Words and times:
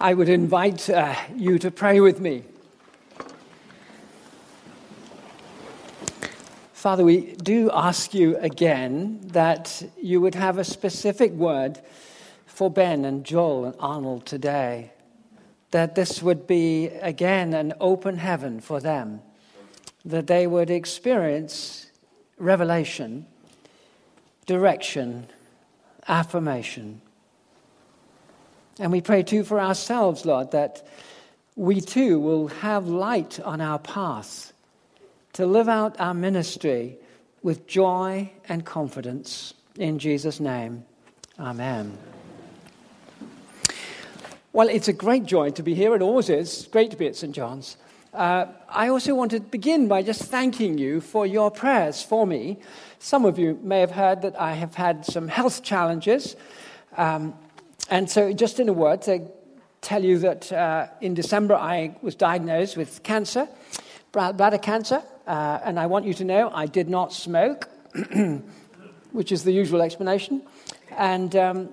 I 0.00 0.12
would 0.12 0.28
invite 0.28 0.90
uh, 0.90 1.14
you 1.36 1.58
to 1.60 1.70
pray 1.70 2.00
with 2.00 2.20
me. 2.20 2.42
Father, 6.72 7.04
we 7.04 7.34
do 7.36 7.70
ask 7.72 8.12
you 8.12 8.36
again 8.38 9.20
that 9.28 9.82
you 9.96 10.20
would 10.20 10.34
have 10.34 10.58
a 10.58 10.64
specific 10.64 11.32
word 11.32 11.80
for 12.44 12.70
Ben 12.70 13.04
and 13.04 13.24
Joel 13.24 13.66
and 13.66 13.74
Arnold 13.78 14.26
today. 14.26 14.92
That 15.70 15.94
this 15.94 16.22
would 16.22 16.46
be, 16.46 16.86
again, 16.86 17.54
an 17.54 17.72
open 17.80 18.18
heaven 18.18 18.60
for 18.60 18.80
them. 18.80 19.22
That 20.04 20.26
they 20.26 20.46
would 20.46 20.70
experience 20.70 21.86
revelation, 22.36 23.26
direction, 24.44 25.28
affirmation. 26.08 27.00
And 28.78 28.90
we 28.90 29.00
pray 29.00 29.22
too 29.22 29.44
for 29.44 29.60
ourselves, 29.60 30.24
Lord, 30.24 30.50
that 30.50 30.86
we 31.56 31.80
too 31.80 32.18
will 32.18 32.48
have 32.48 32.88
light 32.88 33.38
on 33.40 33.60
our 33.60 33.78
path 33.78 34.52
to 35.34 35.46
live 35.46 35.68
out 35.68 36.00
our 36.00 36.14
ministry 36.14 36.98
with 37.42 37.66
joy 37.66 38.30
and 38.48 38.64
confidence. 38.64 39.54
In 39.76 39.98
Jesus' 39.98 40.40
name, 40.40 40.84
amen. 41.38 41.96
Well, 44.52 44.68
it's 44.68 44.88
a 44.88 44.92
great 44.92 45.24
joy 45.24 45.50
to 45.50 45.62
be 45.62 45.74
here. 45.74 45.94
It 45.94 46.02
always 46.02 46.30
is. 46.30 46.68
Great 46.70 46.90
to 46.92 46.96
be 46.96 47.06
at 47.06 47.16
St. 47.16 47.34
John's. 47.34 47.76
Uh, 48.12 48.46
I 48.68 48.88
also 48.88 49.14
want 49.14 49.32
to 49.32 49.40
begin 49.40 49.88
by 49.88 50.02
just 50.02 50.22
thanking 50.22 50.78
you 50.78 51.00
for 51.00 51.26
your 51.26 51.50
prayers 51.50 52.02
for 52.02 52.24
me. 52.24 52.58
Some 53.00 53.24
of 53.24 53.38
you 53.38 53.58
may 53.62 53.80
have 53.80 53.90
heard 53.90 54.22
that 54.22 54.40
I 54.40 54.52
have 54.52 54.76
had 54.76 55.04
some 55.04 55.26
health 55.26 55.64
challenges. 55.64 56.36
Um, 56.96 57.34
and 57.90 58.10
so, 58.10 58.32
just 58.32 58.60
in 58.60 58.68
a 58.68 58.72
word, 58.72 59.02
to 59.02 59.28
tell 59.80 60.02
you 60.02 60.18
that 60.18 60.50
uh, 60.50 60.86
in 61.00 61.14
December 61.14 61.54
I 61.54 61.96
was 62.00 62.14
diagnosed 62.14 62.76
with 62.76 63.02
cancer, 63.02 63.48
bladder 64.12 64.58
cancer. 64.58 65.02
Uh, 65.26 65.58
and 65.64 65.78
I 65.78 65.86
want 65.86 66.04
you 66.04 66.14
to 66.14 66.24
know 66.24 66.50
I 66.52 66.66
did 66.66 66.88
not 66.88 67.12
smoke, 67.12 67.68
which 69.12 69.32
is 69.32 69.44
the 69.44 69.52
usual 69.52 69.82
explanation. 69.82 70.42
And 70.90 71.34
um, 71.34 71.68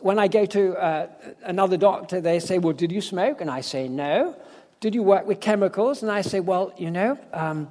when 0.00 0.18
I 0.18 0.28
go 0.28 0.44
to 0.46 0.76
uh, 0.76 1.06
another 1.42 1.76
doctor, 1.76 2.20
they 2.20 2.40
say, 2.40 2.58
Well, 2.58 2.72
did 2.72 2.92
you 2.92 3.00
smoke? 3.00 3.40
And 3.40 3.50
I 3.50 3.60
say, 3.60 3.88
No. 3.88 4.36
Did 4.80 4.94
you 4.94 5.02
work 5.02 5.26
with 5.26 5.40
chemicals? 5.40 6.02
And 6.02 6.10
I 6.10 6.22
say, 6.22 6.40
Well, 6.40 6.72
you 6.76 6.90
know, 6.90 7.18
um, 7.32 7.68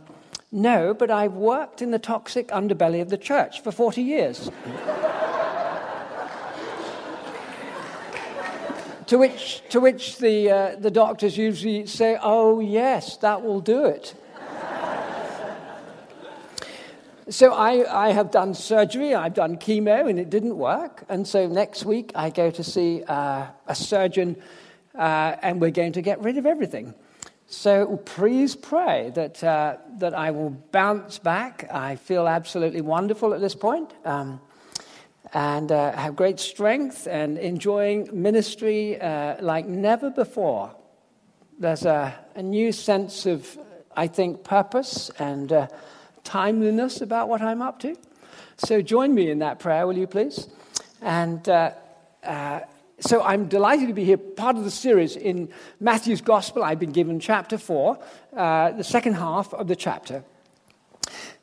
no, 0.52 0.94
but 0.94 1.12
I've 1.12 1.34
worked 1.34 1.82
in 1.82 1.92
the 1.92 2.00
toxic 2.00 2.48
underbelly 2.48 3.02
of 3.02 3.10
the 3.10 3.18
church 3.18 3.62
for 3.62 3.72
40 3.72 4.02
years. 4.02 4.50
to 9.10 9.18
which, 9.18 9.64
to 9.70 9.80
which 9.80 10.20
the, 10.20 10.52
uh, 10.52 10.76
the 10.78 10.92
doctors 10.92 11.36
usually 11.36 11.88
say, 11.88 12.18
Oh, 12.22 12.60
yes, 12.60 13.18
that 13.18 13.44
will 13.44 13.60
do 13.60 13.86
it. 13.86 14.14
So 17.30 17.54
I, 17.54 18.08
I 18.08 18.12
have 18.12 18.32
done 18.32 18.56
surgery, 18.56 19.14
I've 19.14 19.36
done 19.36 19.58
chemo, 19.58 20.10
and 20.10 20.20
it 20.20 20.32
didn't 20.32 20.58
work. 20.58 21.04
And 21.10 21.28
so 21.28 21.48
next 21.48 21.86
week 21.86 22.12
I 22.16 22.32
go 22.32 22.50
to 22.50 22.64
see 22.64 23.04
uh, 23.04 23.46
a 23.68 23.76
surgeon, 23.76 24.36
uh, 24.96 25.36
and 25.44 25.62
we're 25.62 25.70
going 25.70 25.92
to 25.94 26.02
get 26.02 26.20
rid 26.24 26.38
of 26.38 26.48
everything. 26.48 26.96
So 27.46 27.98
please 27.98 28.56
pray 28.56 29.12
that, 29.14 29.44
uh, 29.44 29.78
that 30.00 30.16
I 30.16 30.32
will 30.32 30.50
bounce 30.72 31.20
back. 31.20 31.68
I 31.72 31.98
feel 31.98 32.28
absolutely 32.28 32.82
wonderful 32.82 33.36
at 33.36 33.42
this 33.42 33.54
point. 33.54 33.94
Um, 34.06 34.42
and 35.34 35.72
uh, 35.72 35.92
have 35.92 36.16
great 36.16 36.40
strength 36.40 37.08
and 37.08 37.38
enjoying 37.38 38.10
ministry 38.12 39.00
uh, 39.00 39.36
like 39.42 39.68
never 39.68 40.10
before. 40.10 40.76
There's 41.60 41.86
a, 41.86 42.18
a, 42.36 42.42
new 42.42 42.72
sense 42.72 43.26
of, 43.26 43.58
I 43.96 44.08
think, 44.08 44.44
purpose 44.44 45.12
and 45.20 45.52
uh, 45.52 45.68
timeliness 46.24 47.02
about 47.02 47.28
what 47.30 47.42
I'm 47.42 47.62
up 47.62 47.80
to. 47.82 47.96
So 48.58 48.82
join 48.82 49.14
me 49.14 49.30
in 49.30 49.40
that 49.40 49.60
prayer, 49.60 49.86
will 49.86 49.98
you 49.98 50.08
please? 50.08 50.48
And 51.02 51.48
uh, 51.48 51.72
uh, 52.24 52.62
so 53.00 53.22
I'm 53.22 53.48
delighted 53.48 53.88
to 53.88 53.94
be 53.94 54.04
here, 54.04 54.18
part 54.18 54.58
of 54.58 54.64
the 54.64 54.72
series 54.72 55.16
in 55.16 55.50
Matthew's 55.80 56.22
Gospel. 56.22 56.64
I've 56.64 56.80
been 56.80 56.92
given 56.92 57.20
chapter 57.20 57.58
4, 57.58 58.00
uh, 58.36 58.72
the 58.72 58.84
second 58.84 59.14
half 59.14 59.54
of 59.54 59.68
the 59.68 59.76
chapter. 59.76 60.24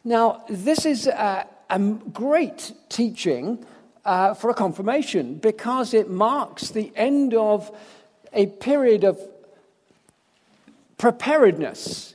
Now, 0.05 0.45
this 0.49 0.85
is 0.85 1.07
a, 1.07 1.47
a 1.71 1.79
great 1.79 2.73
teaching 2.89 3.65
uh, 4.07 4.35
for 4.35 4.49
a 4.49 4.55
confirmation 4.55 5.35
because 5.35 5.93
it 5.93 6.09
marks 6.09 6.71
the 6.71 6.93
end 6.95 7.35
of 7.35 7.77
a 8.33 8.47
period 8.47 9.05
of 9.05 9.21
preparedness 10.97 12.15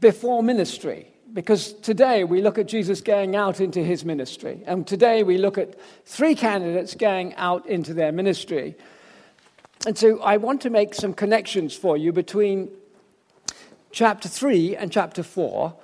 before 0.00 0.42
ministry. 0.42 1.08
Because 1.32 1.72
today 1.72 2.24
we 2.24 2.40
look 2.40 2.58
at 2.58 2.66
Jesus 2.66 3.00
going 3.00 3.34
out 3.34 3.60
into 3.60 3.82
his 3.82 4.04
ministry, 4.04 4.62
and 4.66 4.86
today 4.86 5.22
we 5.22 5.36
look 5.36 5.58
at 5.58 5.74
three 6.06 6.34
candidates 6.34 6.94
going 6.94 7.34
out 7.34 7.66
into 7.66 7.92
their 7.92 8.12
ministry. 8.12 8.76
And 9.86 9.96
so 9.96 10.20
I 10.20 10.38
want 10.38 10.62
to 10.62 10.70
make 10.70 10.94
some 10.94 11.12
connections 11.12 11.74
for 11.74 11.96
you 11.96 12.12
between 12.12 12.70
chapter 13.90 14.28
3 14.28 14.76
and 14.76 14.90
chapter 14.90 15.22
4 15.22 15.74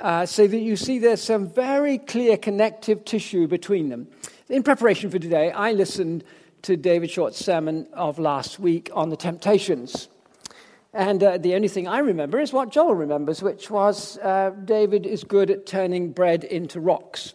uh, 0.00 0.26
so 0.26 0.46
that 0.46 0.58
you 0.58 0.76
see 0.76 0.98
there's 0.98 1.22
some 1.22 1.48
very 1.48 1.98
clear 1.98 2.36
connective 2.36 3.04
tissue 3.04 3.46
between 3.46 3.88
them. 3.88 4.08
In 4.48 4.62
preparation 4.62 5.10
for 5.10 5.18
today, 5.18 5.50
I 5.50 5.72
listened 5.72 6.24
to 6.62 6.76
David 6.76 7.10
Short's 7.10 7.44
sermon 7.44 7.86
of 7.92 8.18
last 8.18 8.58
week 8.58 8.90
on 8.92 9.10
the 9.10 9.16
temptations. 9.16 10.08
And 10.94 11.22
uh, 11.22 11.38
the 11.38 11.54
only 11.54 11.68
thing 11.68 11.86
I 11.86 11.98
remember 11.98 12.40
is 12.40 12.52
what 12.52 12.70
Joel 12.70 12.94
remembers, 12.94 13.42
which 13.42 13.70
was 13.70 14.18
uh, 14.18 14.50
David 14.64 15.06
is 15.06 15.22
good 15.22 15.50
at 15.50 15.66
turning 15.66 16.12
bread 16.12 16.44
into 16.44 16.80
rocks. 16.80 17.34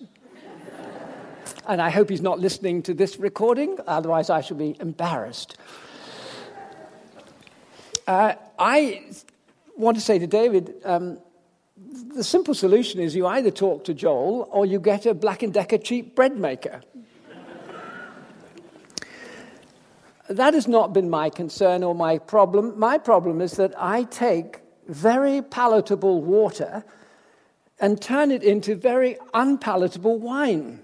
and 1.67 1.81
I 1.81 1.89
hope 1.89 2.09
he's 2.09 2.21
not 2.21 2.39
listening 2.39 2.81
to 2.83 2.93
this 2.93 3.17
recording, 3.17 3.77
otherwise, 3.85 4.29
I 4.29 4.41
shall 4.41 4.57
be 4.57 4.75
embarrassed. 4.79 5.57
Uh, 8.07 8.33
I 8.57 9.05
want 9.77 9.97
to 9.97 10.01
say 10.01 10.19
to 10.19 10.27
David, 10.27 10.73
um, 10.83 11.19
the 12.15 12.23
simple 12.23 12.53
solution 12.53 12.99
is 12.99 13.15
you 13.15 13.25
either 13.27 13.51
talk 13.51 13.83
to 13.85 13.93
Joel 13.93 14.47
or 14.51 14.65
you 14.65 14.79
get 14.79 15.05
a 15.05 15.13
Black 15.13 15.39
& 15.39 15.51
Decker 15.51 15.77
cheap 15.77 16.15
bread 16.15 16.37
maker. 16.37 16.81
that 20.29 20.53
has 20.53 20.67
not 20.67 20.93
been 20.93 21.09
my 21.09 21.29
concern 21.29 21.83
or 21.83 21.93
my 21.93 22.17
problem. 22.17 22.77
My 22.79 22.97
problem 22.97 23.41
is 23.41 23.53
that 23.53 23.73
I 23.77 24.03
take 24.03 24.59
very 24.87 25.41
palatable 25.41 26.21
water 26.21 26.83
and 27.79 28.01
turn 28.01 28.31
it 28.31 28.43
into 28.43 28.75
very 28.75 29.17
unpalatable 29.33 30.19
wine. 30.19 30.79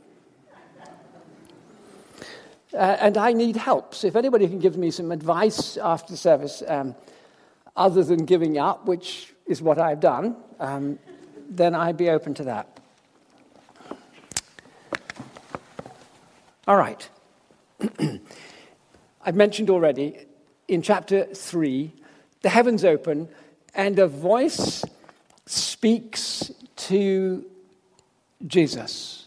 Uh, 2.73 2.77
and 2.77 3.17
I 3.17 3.33
need 3.33 3.55
help. 3.55 3.95
So 3.95 4.07
if 4.07 4.15
anybody 4.15 4.47
can 4.47 4.59
give 4.59 4.77
me 4.77 4.91
some 4.91 5.11
advice 5.11 5.77
after 5.77 6.13
the 6.13 6.17
service, 6.17 6.61
um, 6.67 6.95
other 7.75 8.03
than 8.03 8.25
giving 8.25 8.57
up, 8.57 8.85
which 8.85 9.33
is 9.49 9.61
what 9.61 9.79
I've 9.79 9.99
done, 9.99 10.37
um, 10.59 10.99
then 11.49 11.75
I'd 11.75 11.97
be 11.97 12.09
open 12.09 12.35
to 12.35 12.43
that. 12.45 12.79
All 16.67 16.77
right. 16.77 17.09
I've 19.25 19.35
mentioned 19.35 19.69
already 19.71 20.27
in 20.67 20.83
chapter 20.83 21.25
3, 21.25 21.91
the 22.41 22.49
heavens 22.49 22.85
open 22.85 23.27
and 23.73 23.97
a 23.97 24.07
voice 24.07 24.85
speaks 25.47 26.51
to 26.75 27.43
Jesus. 28.45 29.25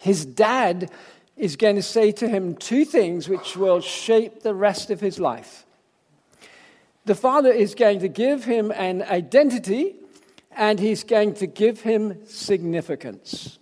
His 0.00 0.26
dad 0.26 0.90
is 1.36 1.54
going 1.56 1.76
to 1.76 1.82
say 1.82 2.10
to 2.12 2.28
him 2.28 2.56
two 2.56 2.84
things 2.84 3.28
which 3.28 3.56
will 3.56 3.80
shape 3.80 4.42
the 4.42 4.54
rest 4.54 4.90
of 4.90 5.00
his 5.00 5.20
life. 5.20 5.63
The 7.04 7.14
father 7.14 7.52
is 7.52 7.74
going 7.74 8.00
to 8.00 8.08
give 8.08 8.44
him 8.44 8.72
an 8.72 9.02
identity 9.02 9.96
and 10.50 10.78
he's 10.78 11.04
going 11.04 11.34
to 11.34 11.46
give 11.46 11.80
him 11.80 12.24
significance. 12.26 13.58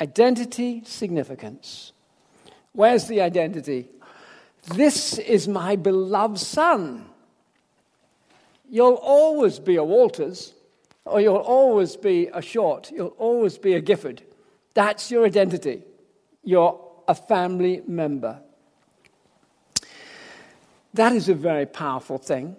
Identity, 0.00 0.82
significance. 0.84 1.92
Where's 2.72 3.06
the 3.06 3.20
identity? 3.20 3.88
This 4.74 5.18
is 5.18 5.46
my 5.46 5.76
beloved 5.76 6.38
son. 6.38 7.06
You'll 8.68 8.94
always 8.94 9.58
be 9.58 9.76
a 9.76 9.84
Walters, 9.84 10.52
or 11.04 11.20
you'll 11.20 11.36
always 11.36 11.96
be 11.96 12.28
a 12.32 12.42
Short, 12.42 12.90
you'll 12.90 13.14
always 13.18 13.56
be 13.56 13.74
a 13.74 13.80
Gifford. 13.80 14.22
That's 14.72 15.10
your 15.10 15.24
identity. 15.24 15.82
You're 16.42 16.80
a 17.06 17.14
family 17.14 17.82
member. 17.86 18.40
That 20.94 21.12
is 21.12 21.28
a 21.28 21.34
very 21.34 21.66
powerful 21.66 22.18
thing. 22.18 22.56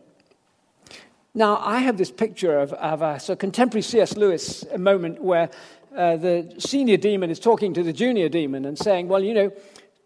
Now, 1.37 1.57
I 1.57 1.79
have 1.79 1.97
this 1.97 2.11
picture 2.11 2.57
of, 2.57 2.71
of 2.73 3.01
a 3.01 3.19
so 3.19 3.35
contemporary 3.35 3.81
C.S. 3.81 4.15
Lewis 4.15 4.63
moment 4.77 5.21
where 5.21 5.49
uh, 5.93 6.15
the 6.15 6.55
senior 6.59 6.95
demon 6.95 7.29
is 7.29 7.39
talking 7.39 7.73
to 7.73 7.83
the 7.83 7.91
junior 7.91 8.29
demon 8.29 8.63
and 8.63 8.79
saying, 8.79 9.09
Well, 9.09 9.21
you 9.21 9.33
know, 9.33 9.51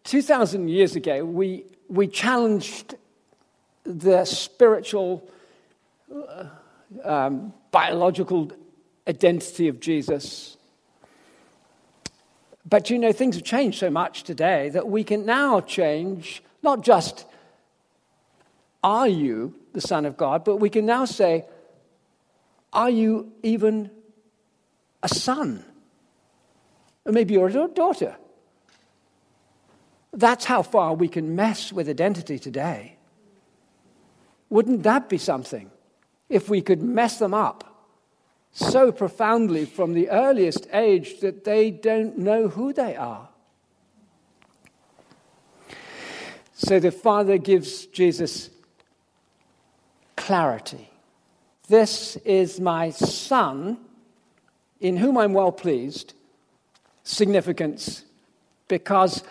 2,000 0.06 0.68
years 0.70 0.96
ago, 0.96 1.24
we 1.24 1.66
we 1.88 2.08
challenged 2.08 2.96
the 3.84 4.26
spiritual, 4.26 5.28
uh, 6.14 6.46
um, 7.04 7.54
biological 7.72 8.52
identity 9.08 9.68
of 9.68 9.80
Jesus. 9.80 10.58
But 12.68 12.90
you 12.90 12.98
know, 12.98 13.12
things 13.12 13.36
have 13.36 13.44
changed 13.44 13.80
so 13.80 13.92
much 13.92 14.24
today 14.24 14.70
that 14.70 14.88
we 14.88 15.04
can 15.04 15.26
now 15.26 15.62
change 15.62 16.44
not 16.62 16.84
just, 16.84 17.26
are 18.84 19.08
you 19.08 19.56
the 19.74 19.82
Son 19.82 20.06
of 20.06 20.18
God, 20.18 20.44
but 20.44 20.58
we 20.58 20.70
can 20.70 20.86
now 20.86 21.06
say, 21.06 21.46
are 22.74 22.90
you 22.90 23.32
even 23.44 23.90
a 25.02 25.10
son? 25.10 25.64
Or 27.06 27.12
maybe 27.12 27.34
you're 27.34 27.48
a 27.48 27.68
daughter. 27.68 28.16
That's 30.14 30.46
how 30.46 30.62
far 30.62 30.94
we 30.94 31.08
can 31.08 31.36
mess 31.36 31.72
with 31.72 31.90
identity 31.90 32.40
today. 32.40 32.98
Wouldn't 34.50 34.84
that 34.84 35.10
be 35.10 35.18
something 35.18 35.70
if 36.28 36.50
we 36.50 36.62
could 36.62 36.82
mess 36.82 37.20
them 37.20 37.34
up 37.34 37.66
so 38.52 38.92
profoundly 38.92 39.66
from 39.66 39.94
the 39.94 40.10
earliest 40.10 40.68
age 40.74 41.20
that 41.20 41.44
they 41.44 41.70
don't 41.70 42.18
know 42.18 42.48
who 42.48 42.74
they 42.74 42.96
are? 42.96 43.30
So 46.54 46.80
the 46.80 46.92
Father 46.92 47.38
gives 47.38 47.86
Jesus 47.86 48.50
clarity. 50.30 50.88
This 51.70 52.16
is 52.18 52.60
my 52.60 52.92
Son, 52.92 53.80
in 54.80 54.96
whom 54.96 55.18
I'm 55.18 55.34
well 55.34 55.52
pleased. 55.52 56.14
Significance, 57.02 58.06
because 58.68 59.24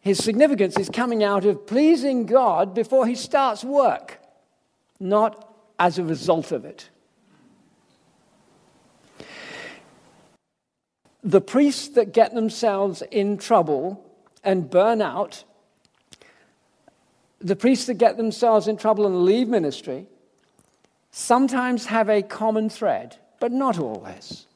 his 0.00 0.22
significance 0.22 0.78
is 0.78 0.90
coming 0.90 1.24
out 1.24 1.46
of 1.46 1.66
pleasing 1.66 2.26
God 2.26 2.74
before 2.74 3.06
he 3.06 3.14
starts 3.14 3.64
work, 3.64 4.20
not 5.00 5.50
as 5.78 5.98
a 5.98 6.04
result 6.04 6.52
of 6.52 6.66
it. 6.66 6.90
The 11.24 11.40
priests 11.40 11.88
that 11.94 12.12
get 12.12 12.34
themselves 12.34 13.00
in 13.00 13.38
trouble 13.38 14.04
and 14.44 14.68
burn 14.68 15.00
out, 15.00 15.44
the 17.40 17.56
priests 17.56 17.86
that 17.86 17.94
get 17.94 18.18
themselves 18.18 18.68
in 18.68 18.76
trouble 18.76 19.06
and 19.06 19.24
leave 19.24 19.48
ministry, 19.48 20.06
sometimes 21.18 21.86
have 21.86 22.08
a 22.08 22.22
common 22.22 22.68
thread, 22.68 23.16
but 23.40 23.50
not 23.50 23.78
always. 23.78 24.46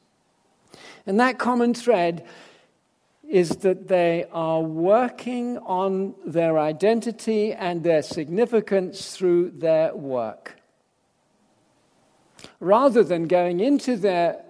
And 1.05 1.19
that 1.19 1.37
common 1.37 1.73
thread 1.73 2.25
is 3.27 3.49
that 3.57 3.87
they 3.89 4.25
are 4.31 4.61
working 4.61 5.57
on 5.59 6.15
their 6.25 6.57
identity 6.57 7.51
and 7.51 7.83
their 7.83 8.01
significance 8.01 9.15
through 9.15 9.51
their 9.51 9.93
work. 9.93 10.55
Rather 12.59 13.03
than 13.03 13.27
going 13.27 13.59
into 13.59 13.97
their 13.97 14.41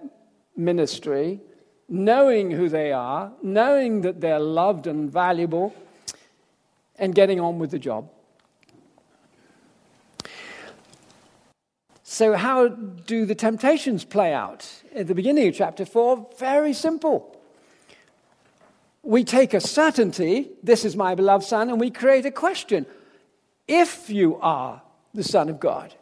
ministry, 0.56 1.40
knowing 1.88 2.52
who 2.52 2.68
they 2.68 2.92
are, 2.92 3.32
knowing 3.42 4.02
that 4.02 4.20
they're 4.20 4.38
loved 4.38 4.86
and 4.86 5.10
valuable, 5.10 5.74
and 6.96 7.12
getting 7.12 7.40
on 7.40 7.58
with 7.58 7.72
the 7.72 7.78
job. 7.78 8.08
So, 12.14 12.34
how 12.34 12.68
do 12.68 13.26
the 13.26 13.34
temptations 13.34 14.04
play 14.04 14.32
out? 14.32 14.64
At 14.94 15.08
the 15.08 15.16
beginning 15.16 15.48
of 15.48 15.54
chapter 15.56 15.84
4, 15.84 16.30
very 16.38 16.72
simple. 16.72 17.36
We 19.02 19.24
take 19.24 19.52
a 19.52 19.60
certainty, 19.60 20.50
this 20.62 20.84
is 20.84 20.94
my 20.94 21.16
beloved 21.16 21.44
Son, 21.44 21.70
and 21.70 21.80
we 21.80 21.90
create 21.90 22.24
a 22.24 22.30
question. 22.30 22.86
If 23.66 24.10
you 24.10 24.36
are 24.40 24.80
the 25.12 25.24
Son 25.24 25.48
of 25.48 25.58
God, 25.58 25.92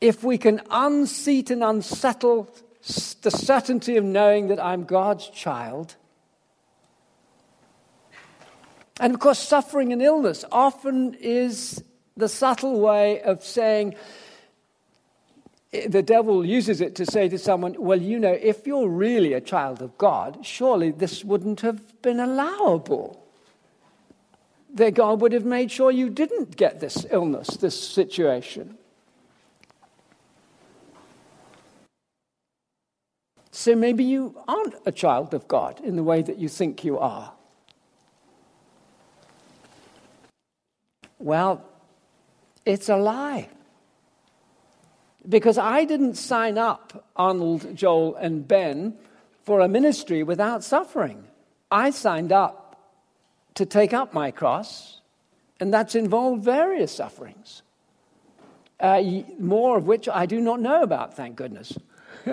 if 0.00 0.22
we 0.22 0.38
can 0.38 0.62
unseat 0.70 1.50
and 1.50 1.64
unsettle 1.64 2.54
the 3.22 3.32
certainty 3.32 3.96
of 3.96 4.04
knowing 4.04 4.46
that 4.46 4.62
I'm 4.62 4.84
God's 4.84 5.28
child, 5.30 5.96
and 9.00 9.12
of 9.12 9.18
course, 9.18 9.40
suffering 9.40 9.92
and 9.92 10.00
illness 10.00 10.44
often 10.52 11.14
is 11.14 11.82
the 12.18 12.28
subtle 12.28 12.80
way 12.80 13.22
of 13.22 13.44
saying, 13.44 13.94
the 15.86 16.02
devil 16.02 16.44
uses 16.44 16.80
it 16.80 16.96
to 16.96 17.06
say 17.06 17.28
to 17.28 17.38
someone, 17.38 17.76
Well, 17.78 18.02
you 18.02 18.18
know, 18.18 18.32
if 18.32 18.66
you're 18.66 18.88
really 18.88 19.32
a 19.32 19.40
child 19.40 19.80
of 19.80 19.96
God, 19.98 20.40
surely 20.42 20.90
this 20.90 21.24
wouldn't 21.24 21.60
have 21.60 22.02
been 22.02 22.18
allowable. 22.18 23.24
That 24.74 24.94
God 24.94 25.20
would 25.20 25.32
have 25.32 25.44
made 25.44 25.70
sure 25.70 25.90
you 25.90 26.10
didn't 26.10 26.56
get 26.56 26.80
this 26.80 27.06
illness, 27.10 27.48
this 27.56 27.80
situation. 27.80 28.76
So 33.50 33.74
maybe 33.74 34.04
you 34.04 34.36
aren't 34.46 34.74
a 34.86 34.92
child 34.92 35.34
of 35.34 35.48
God 35.48 35.80
in 35.82 35.96
the 35.96 36.02
way 36.02 36.22
that 36.22 36.38
you 36.38 36.48
think 36.48 36.84
you 36.84 36.98
are. 36.98 37.32
Well, 41.18 41.64
it's 42.68 42.88
a 42.88 42.96
lie. 42.96 43.48
Because 45.26 45.58
I 45.58 45.84
didn't 45.84 46.14
sign 46.14 46.58
up 46.58 47.06
Arnold, 47.16 47.74
Joel, 47.74 48.14
and 48.16 48.46
Ben 48.46 48.94
for 49.42 49.60
a 49.60 49.68
ministry 49.68 50.22
without 50.22 50.62
suffering. 50.62 51.24
I 51.70 51.90
signed 51.90 52.32
up 52.32 52.78
to 53.54 53.64
take 53.64 53.92
up 53.92 54.12
my 54.12 54.30
cross, 54.30 55.00
and 55.58 55.72
that's 55.72 55.94
involved 55.94 56.44
various 56.44 56.92
sufferings, 56.92 57.62
uh, 58.78 59.02
more 59.38 59.78
of 59.78 59.86
which 59.86 60.08
I 60.08 60.26
do 60.26 60.40
not 60.40 60.60
know 60.60 60.82
about, 60.82 61.14
thank 61.16 61.36
goodness. 61.36 61.76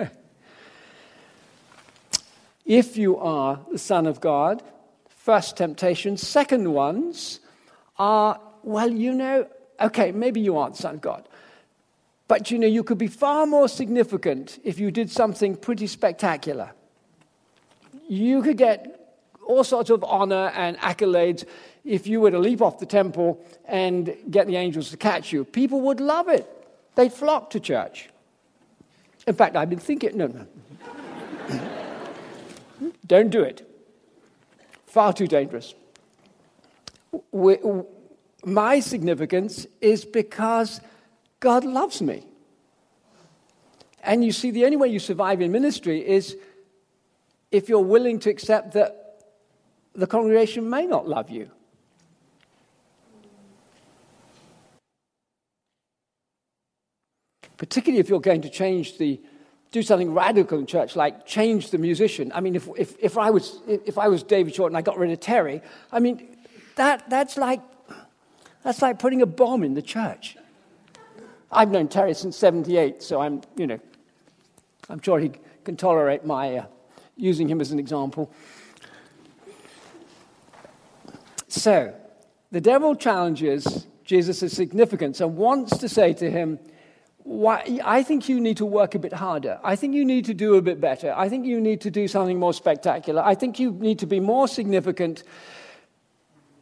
if 2.66 2.96
you 2.96 3.16
are 3.18 3.60
the 3.72 3.78
Son 3.78 4.06
of 4.06 4.20
God, 4.20 4.62
first 5.08 5.56
temptation, 5.56 6.16
second 6.16 6.72
ones 6.72 7.40
are, 7.98 8.38
well, 8.62 8.90
you 8.90 9.12
know, 9.12 9.48
okay, 9.80 10.12
maybe 10.12 10.40
you 10.40 10.56
aren't 10.56 10.76
Son 10.76 10.96
of 10.96 11.00
God. 11.00 11.28
But 12.28 12.50
you 12.50 12.58
know, 12.58 12.66
you 12.66 12.82
could 12.82 12.98
be 12.98 13.06
far 13.06 13.46
more 13.46 13.68
significant 13.68 14.58
if 14.64 14.78
you 14.78 14.90
did 14.90 15.10
something 15.10 15.56
pretty 15.56 15.86
spectacular. 15.86 16.72
You 18.08 18.42
could 18.42 18.56
get 18.56 18.96
all 19.46 19.62
sorts 19.62 19.90
of 19.90 20.02
honor 20.04 20.50
and 20.54 20.76
accolades 20.78 21.44
if 21.84 22.06
you 22.06 22.20
were 22.20 22.32
to 22.32 22.38
leap 22.38 22.60
off 22.60 22.80
the 22.80 22.86
temple 22.86 23.44
and 23.66 24.14
get 24.28 24.48
the 24.48 24.56
angels 24.56 24.90
to 24.90 24.96
catch 24.96 25.32
you. 25.32 25.44
People 25.44 25.80
would 25.82 26.00
love 26.00 26.28
it, 26.28 26.46
they'd 26.96 27.12
flock 27.12 27.50
to 27.50 27.60
church. 27.60 28.08
In 29.26 29.34
fact, 29.34 29.56
I've 29.56 29.70
been 29.70 29.78
thinking, 29.78 30.16
no, 30.16 30.26
no. 30.28 30.46
Don't 33.06 33.30
do 33.30 33.42
it. 33.42 33.68
Far 34.86 35.12
too 35.12 35.26
dangerous. 35.26 35.74
We, 37.32 37.56
my 38.46 38.78
significance 38.78 39.66
is 39.80 40.04
because 40.04 40.80
God 41.40 41.64
loves 41.64 42.00
me. 42.00 42.24
And 44.04 44.24
you 44.24 44.30
see, 44.30 44.52
the 44.52 44.64
only 44.64 44.76
way 44.76 44.86
you 44.86 45.00
survive 45.00 45.40
in 45.40 45.50
ministry 45.50 46.06
is 46.06 46.36
if 47.50 47.68
you're 47.68 47.80
willing 47.80 48.20
to 48.20 48.30
accept 48.30 48.74
that 48.74 49.24
the 49.96 50.06
congregation 50.06 50.70
may 50.70 50.86
not 50.86 51.08
love 51.08 51.28
you. 51.28 51.50
Particularly 57.56 57.98
if 57.98 58.08
you're 58.08 58.20
going 58.20 58.42
to 58.42 58.50
change 58.50 58.96
the, 58.98 59.20
do 59.72 59.82
something 59.82 60.14
radical 60.14 60.60
in 60.60 60.66
church, 60.66 60.94
like 60.94 61.26
change 61.26 61.70
the 61.70 61.78
musician. 61.78 62.30
I 62.32 62.40
mean, 62.40 62.54
if, 62.54 62.68
if, 62.76 62.94
if, 63.00 63.18
I, 63.18 63.30
was, 63.30 63.58
if 63.66 63.98
I 63.98 64.06
was 64.06 64.22
David 64.22 64.54
Short 64.54 64.70
and 64.70 64.76
I 64.76 64.82
got 64.82 64.98
rid 64.98 65.10
of 65.10 65.18
Terry, 65.18 65.62
I 65.90 65.98
mean, 65.98 66.36
that, 66.76 67.10
that's 67.10 67.36
like 67.36 67.60
that's 68.66 68.82
like 68.82 68.98
putting 68.98 69.22
a 69.22 69.26
bomb 69.26 69.62
in 69.62 69.74
the 69.74 69.80
church. 69.80 70.36
I've 71.52 71.70
known 71.70 71.86
Terry 71.86 72.14
since 72.14 72.36
78, 72.36 73.00
so 73.00 73.20
I'm, 73.20 73.42
you 73.54 73.64
know, 73.64 73.78
I'm 74.90 75.00
sure 75.00 75.20
he 75.20 75.30
can 75.62 75.76
tolerate 75.76 76.24
my 76.24 76.56
uh, 76.56 76.66
using 77.16 77.48
him 77.48 77.60
as 77.60 77.70
an 77.70 77.78
example. 77.78 78.28
So, 81.46 81.94
the 82.50 82.60
devil 82.60 82.96
challenges 82.96 83.86
Jesus' 84.04 84.52
significance 84.52 85.20
and 85.20 85.36
wants 85.36 85.78
to 85.78 85.88
say 85.88 86.12
to 86.14 86.28
him, 86.28 86.58
why, 87.18 87.78
I 87.84 88.02
think 88.02 88.28
you 88.28 88.40
need 88.40 88.56
to 88.56 88.66
work 88.66 88.96
a 88.96 88.98
bit 88.98 89.12
harder. 89.12 89.60
I 89.62 89.76
think 89.76 89.94
you 89.94 90.04
need 90.04 90.24
to 90.24 90.34
do 90.34 90.56
a 90.56 90.62
bit 90.62 90.80
better. 90.80 91.14
I 91.16 91.28
think 91.28 91.46
you 91.46 91.60
need 91.60 91.82
to 91.82 91.90
do 91.92 92.08
something 92.08 92.40
more 92.40 92.52
spectacular. 92.52 93.22
I 93.22 93.36
think 93.36 93.60
you 93.60 93.70
need 93.70 94.00
to 94.00 94.06
be 94.06 94.18
more 94.18 94.48
significant 94.48 95.22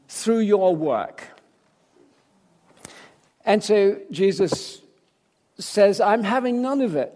through 0.07 0.41
your 0.41 0.77
work. 0.77 1.34
And 3.45 3.63
so 3.63 4.01
Jesus 4.11 4.81
says, 5.59 6.01
I'm 6.01 6.23
having 6.25 6.63
none 6.63 6.81
of 6.81 6.97
it. 6.97 7.13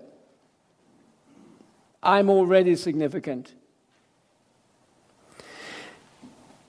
I'm 2.02 2.30
already 2.30 2.76
significant. 2.76 3.52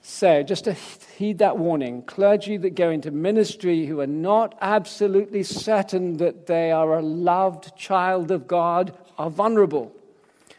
So, 0.02 0.42
just 0.42 0.64
to 0.64 0.72
heed 0.72 1.38
that 1.38 1.56
warning 1.56 2.02
clergy 2.02 2.56
that 2.56 2.74
go 2.74 2.90
into 2.90 3.10
ministry 3.10 3.86
who 3.86 4.00
are 4.00 4.06
not 4.06 4.56
absolutely 4.60 5.42
certain 5.44 6.16
that 6.16 6.46
they 6.46 6.72
are 6.72 6.98
a 6.98 7.02
loved 7.02 7.76
child 7.76 8.30
of 8.30 8.48
God 8.48 8.92
are 9.18 9.30
vulnerable 9.30 9.94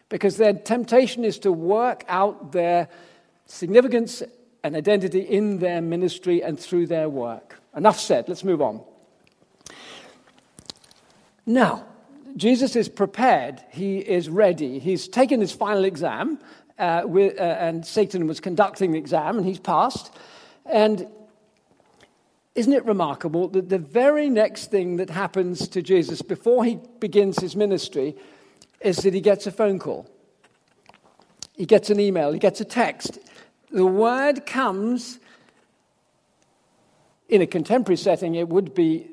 because 0.07 0.37
their 0.37 0.53
temptation 0.53 1.25
is 1.25 1.37
to 1.39 1.51
work 1.51 2.05
out 2.07 2.53
their 2.53 2.87
significance 3.45 4.23
and 4.63 4.75
identity 4.75 5.21
in 5.21 5.59
their 5.59 5.81
ministry 5.81 6.41
and 6.41 6.59
through 6.59 6.87
their 6.87 7.09
work. 7.09 7.61
Enough 7.75 7.99
said, 7.99 8.29
let's 8.29 8.43
move 8.43 8.61
on. 8.61 8.81
Now, 11.45 11.85
Jesus 12.35 12.75
is 12.75 12.87
prepared, 12.87 13.63
he 13.71 13.99
is 13.99 14.29
ready, 14.29 14.79
he's 14.79 15.07
taken 15.07 15.41
his 15.41 15.51
final 15.51 15.83
exam 15.83 16.39
uh, 16.77 17.03
with, 17.05 17.39
uh, 17.39 17.43
and 17.43 17.85
Satan 17.85 18.27
was 18.27 18.39
conducting 18.39 18.91
the 18.91 18.97
exam, 18.97 19.37
and 19.37 19.45
he's 19.45 19.59
passed. 19.59 20.15
And 20.65 21.07
isn't 22.55 22.73
it 22.73 22.85
remarkable 22.85 23.47
that 23.49 23.69
the 23.69 23.77
very 23.77 24.29
next 24.29 24.71
thing 24.71 24.97
that 24.97 25.09
happens 25.09 25.67
to 25.69 25.81
Jesus 25.81 26.21
before 26.21 26.65
he 26.65 26.79
begins 26.99 27.39
his 27.39 27.55
ministry 27.55 28.15
is 28.81 28.97
that 28.97 29.13
he 29.13 29.21
gets 29.21 29.47
a 29.47 29.51
phone 29.51 29.79
call? 29.79 30.09
He 31.55 31.65
gets 31.65 31.89
an 31.89 31.99
email, 31.99 32.31
he 32.31 32.39
gets 32.39 32.61
a 32.61 32.65
text. 32.65 33.19
The 33.71 33.85
word 33.85 34.45
comes 34.45 35.19
in 37.29 37.41
a 37.41 37.47
contemporary 37.47 37.97
setting, 37.97 38.35
it 38.35 38.49
would 38.49 38.73
be, 38.73 39.09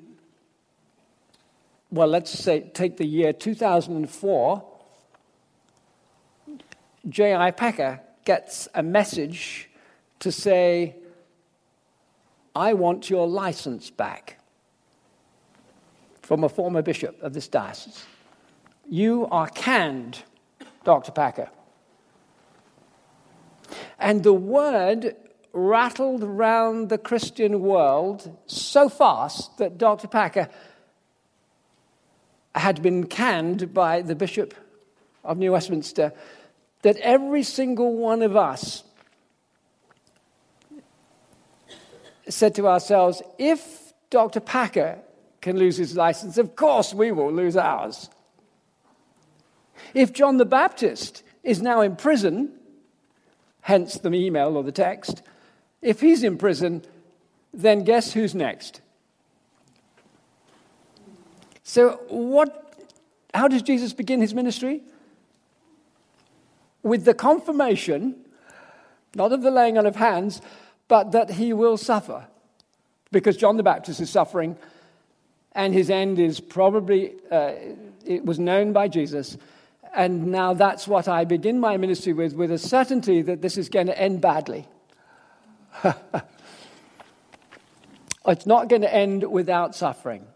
well, 1.90 2.08
let's 2.08 2.30
say, 2.30 2.60
take 2.60 2.96
the 2.96 3.06
year 3.06 3.32
2004 3.32 4.64
J.I. 7.08 7.50
Packer 7.52 8.00
gets 8.24 8.68
a 8.74 8.82
message 8.82 9.70
to 10.20 10.32
say, 10.32 10.96
I 12.54 12.74
want 12.74 13.08
your 13.08 13.26
license 13.26 13.90
back 13.90 14.38
from 16.20 16.44
a 16.44 16.48
former 16.48 16.82
bishop 16.82 17.22
of 17.22 17.32
this 17.32 17.48
diocese. 17.48 18.04
You 18.88 19.26
are 19.30 19.48
canned, 19.48 20.22
Dr. 20.84 21.12
Packer. 21.12 21.48
And 23.98 24.22
the 24.22 24.32
word 24.32 25.16
rattled 25.52 26.22
round 26.22 26.88
the 26.88 26.98
Christian 26.98 27.60
world 27.60 28.36
so 28.46 28.88
fast 28.88 29.56
that 29.58 29.78
Dr. 29.78 30.08
Packer 30.08 30.48
had 32.58 32.82
been 32.82 33.06
canned 33.06 33.72
by 33.72 34.02
the 34.02 34.14
Bishop 34.14 34.54
of 35.24 35.38
New 35.38 35.52
Westminster 35.52 36.12
that 36.82 36.96
every 36.98 37.42
single 37.42 37.96
one 37.96 38.22
of 38.22 38.36
us 38.36 38.84
said 42.28 42.54
to 42.54 42.68
ourselves, 42.68 43.22
if 43.38 43.92
Dr. 44.10 44.40
Packer 44.40 44.98
can 45.40 45.58
lose 45.58 45.76
his 45.76 45.96
license, 45.96 46.38
of 46.38 46.56
course 46.56 46.92
we 46.92 47.10
will 47.12 47.32
lose 47.32 47.56
ours. 47.56 48.10
If 49.94 50.12
John 50.12 50.36
the 50.36 50.44
Baptist 50.44 51.22
is 51.42 51.62
now 51.62 51.80
in 51.80 51.96
prison, 51.96 52.52
hence 53.62 53.94
the 53.94 54.12
email 54.12 54.56
or 54.56 54.62
the 54.62 54.72
text, 54.72 55.22
if 55.80 56.00
he's 56.00 56.22
in 56.22 56.36
prison, 56.38 56.82
then 57.54 57.84
guess 57.84 58.12
who's 58.12 58.34
next? 58.34 58.80
So, 61.78 62.00
what, 62.08 62.74
how 63.32 63.46
does 63.46 63.62
Jesus 63.62 63.92
begin 63.92 64.20
his 64.20 64.34
ministry? 64.34 64.82
with 66.82 67.04
the 67.04 67.14
confirmation, 67.14 68.16
not 69.14 69.32
of 69.32 69.42
the 69.42 69.50
laying 69.50 69.78
on 69.78 69.86
of 69.86 69.96
hands, 69.96 70.40
but 70.88 71.12
that 71.12 71.30
he 71.30 71.52
will 71.52 71.76
suffer. 71.76 72.26
Because 73.10 73.36
John 73.36 73.56
the 73.56 73.62
Baptist 73.62 74.00
is 74.00 74.10
suffering, 74.10 74.56
and 75.52 75.72
his 75.72 75.90
end 75.90 76.18
is 76.18 76.40
probably, 76.40 77.14
uh, 77.30 77.52
it 78.04 78.24
was 78.24 78.38
known 78.38 78.72
by 78.72 78.88
Jesus. 78.88 79.36
And 79.94 80.26
now 80.26 80.54
that's 80.54 80.86
what 80.86 81.08
I 81.08 81.24
begin 81.24 81.58
my 81.58 81.76
ministry 81.76 82.12
with, 82.12 82.34
with 82.34 82.50
a 82.50 82.58
certainty 82.58 83.22
that 83.22 83.40
this 83.42 83.56
is 83.56 83.68
going 83.68 83.86
to 83.86 83.98
end 83.98 84.20
badly. 84.20 84.66
it's 88.26 88.46
not 88.46 88.68
going 88.68 88.82
to 88.82 88.94
end 88.94 89.30
without 89.30 89.74
suffering. 89.74 90.26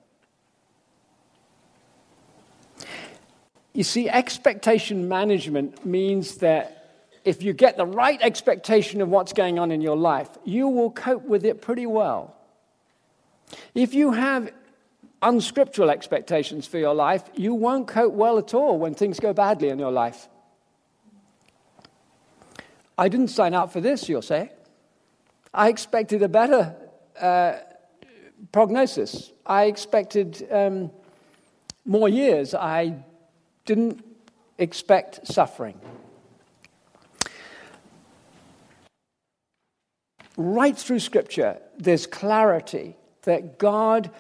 You 3.75 3.85
see, 3.85 4.09
expectation 4.09 5.09
management 5.09 5.87
means 5.87 6.37
that 6.37 6.83
if 7.25 7.43
you 7.43 7.53
get 7.53 7.77
the 7.77 7.87
right 7.87 8.21
expectation 8.21 9.01
of 9.01 9.09
what's 9.09 9.33
going 9.33 9.59
on 9.59 9.71
in 9.71 9.81
your 9.81 9.97
life, 9.97 10.29
you 10.45 10.69
will 10.69 10.91
cope 10.91 11.25
with 11.25 11.45
it 11.45 11.63
pretty 11.63 11.87
well. 11.87 12.37
If 13.75 13.95
you 13.95 14.13
have 14.13 14.53
unscriptural 15.23 15.89
expectations 15.89 16.67
for 16.67 16.79
your 16.79 16.95
life, 16.95 17.23
you 17.35 17.55
won't 17.55 17.87
cope 17.87 18.13
well 18.13 18.39
at 18.39 18.55
all 18.55 18.79
when 18.79 18.95
things 18.95 19.21
go 19.21 19.33
badly 19.33 19.69
in 19.69 19.79
your 19.79 19.93
life. 19.93 20.29
I 22.99 23.09
didn't 23.09 23.29
sign 23.29 23.55
up 23.55 23.73
for 23.73 23.81
this, 23.81 24.09
you'll 24.09 24.21
say. 24.21 24.53
I 25.55 25.69
expected 25.69 26.23
a 26.23 26.29
better 26.29 26.75
uh, 27.21 27.55
prognosis. 28.51 29.31
I 29.47 29.65
expected 29.65 30.47
um, 30.51 30.91
more 31.85 32.09
years. 32.09 32.55
I 32.55 33.05
didn't 33.65 34.05
expect 34.59 35.27
suffering. 35.27 35.79
Right 40.37 40.77
through 40.77 41.01
Scripture, 41.01 41.59
there's 41.79 42.07
clarity 42.07 42.97
that 43.23 43.59
God, 43.59 44.11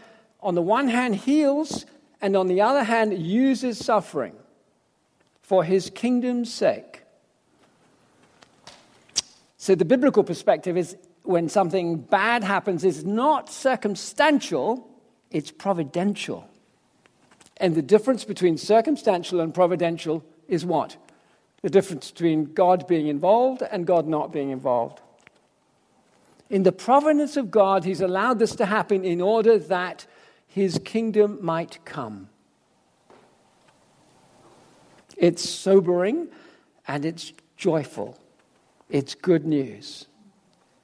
on 0.40 0.54
the 0.54 0.62
one 0.62 0.88
hand, 0.88 1.16
heals, 1.16 1.86
and 2.20 2.36
on 2.36 2.46
the 2.48 2.60
other 2.60 2.84
hand, 2.84 3.16
uses 3.18 3.78
suffering 3.78 4.34
for 5.42 5.64
his 5.64 5.90
kingdom's 5.90 6.52
sake. 6.52 7.02
So, 9.56 9.74
the 9.74 9.84
biblical 9.84 10.22
perspective 10.24 10.76
is 10.76 10.96
when 11.22 11.48
something 11.48 11.98
bad 11.98 12.42
happens, 12.42 12.84
is 12.84 13.04
not 13.04 13.48
circumstantial, 13.50 14.88
it's 15.30 15.50
providential. 15.50 16.48
And 17.62 17.76
the 17.76 17.80
difference 17.80 18.24
between 18.24 18.58
circumstantial 18.58 19.40
and 19.40 19.54
providential 19.54 20.24
is 20.48 20.66
what? 20.66 20.96
The 21.62 21.70
difference 21.70 22.10
between 22.10 22.52
God 22.52 22.88
being 22.88 23.06
involved 23.06 23.62
and 23.62 23.86
God 23.86 24.08
not 24.08 24.32
being 24.32 24.50
involved. 24.50 25.00
In 26.50 26.64
the 26.64 26.72
providence 26.72 27.36
of 27.36 27.52
God, 27.52 27.84
He's 27.84 28.00
allowed 28.00 28.40
this 28.40 28.56
to 28.56 28.66
happen 28.66 29.04
in 29.04 29.20
order 29.20 29.58
that 29.58 30.06
His 30.48 30.80
kingdom 30.84 31.38
might 31.40 31.78
come. 31.84 32.28
It's 35.16 35.48
sobering 35.48 36.26
and 36.88 37.04
it's 37.04 37.32
joyful. 37.56 38.18
It's 38.90 39.14
good 39.14 39.46
news. 39.46 40.08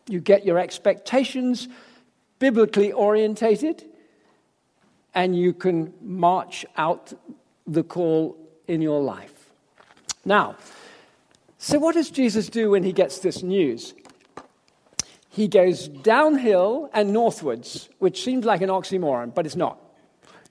You 0.09 0.21
get 0.21 0.47
your 0.47 0.61
expectations 0.61 1.67
biblically 2.39 2.93
orientated 2.93 3.85
and 5.15 5.37
you 5.37 5.53
can 5.53 5.93
march 6.00 6.65
out 6.77 7.12
the 7.67 7.83
call 7.83 8.37
in 8.67 8.81
your 8.81 9.00
life. 9.00 9.50
Now, 10.25 10.57
so 11.59 11.79
what 11.79 11.95
does 11.95 12.11
Jesus 12.11 12.49
do 12.49 12.71
when 12.71 12.83
he 12.83 12.93
gets 12.93 13.19
this 13.19 13.43
news? 13.43 13.95
He 15.29 15.49
goes 15.49 15.88
downhill 15.88 16.91
and 16.93 17.12
northwards, 17.12 17.88
which 17.99 18.23
seems 18.25 18.45
like 18.45 18.61
an 18.61 18.71
oxymoron, 18.71 19.35
but 19.35 19.47
it's 19.47 19.57
not. 19.57 19.79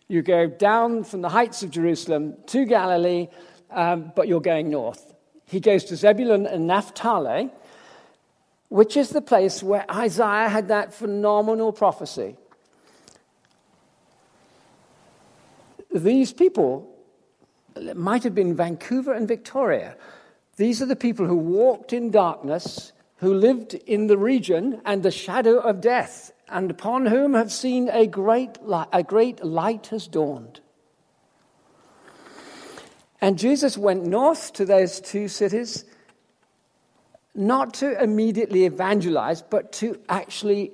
You 0.08 0.22
go 0.22 0.48
down 0.48 1.04
from 1.04 1.22
the 1.22 1.30
heights 1.30 1.64
of 1.64 1.72
Jerusalem 1.72 2.36
to 2.48 2.66
Galilee, 2.66 3.28
um, 3.72 4.12
but 4.16 4.28
you're 4.28 4.42
going 4.42 4.70
north. 4.70 5.14
He 5.46 5.60
goes 5.60 5.84
to 5.86 5.96
Zebulun 5.96 6.46
and 6.46 6.68
Naphtali, 6.68 7.50
which 8.70 8.98
is 8.98 9.10
the 9.10 9.22
place 9.22 9.62
where 9.64 9.86
Isaiah 9.92 10.50
had 10.50 10.70
that 10.70 10.94
phenomenal 10.94 11.72
prophecy 11.72 12.36
these 15.98 16.34
people 16.34 16.94
might 17.96 18.24
have 18.24 18.36
been 18.36 18.56
Vancouver 18.56 19.14
and 19.14 19.28
Victoria. 19.28 19.96
These 20.58 20.82
are 20.82 20.88
the 20.88 20.96
people 20.96 21.28
who 21.28 21.36
walked 21.36 21.94
in 21.94 22.10
darkness, 22.10 22.92
who 23.18 23.34
lived 23.34 23.74
in 23.74 24.08
the 24.08 24.18
region 24.18 24.82
and 24.86 25.04
the 25.04 25.12
shadow 25.12 25.60
of 25.60 25.82
death, 25.82 26.32
and 26.50 26.72
upon 26.72 27.06
whom 27.06 27.34
have 27.34 27.52
seen 27.52 27.90
a 27.90 28.08
great, 28.08 28.58
a 28.92 29.04
great 29.04 29.44
light 29.44 29.88
has 29.88 30.08
dawned. 30.08 30.60
And 33.20 33.38
Jesus 33.38 33.78
went 33.78 34.06
north 34.06 34.54
to 34.54 34.66
those 34.66 35.00
two 35.00 35.28
cities, 35.28 35.86
not 37.34 37.74
to 37.76 38.02
immediately 38.02 38.66
evangelize, 38.66 39.42
but 39.42 39.72
to 39.74 40.00
actually 40.10 40.72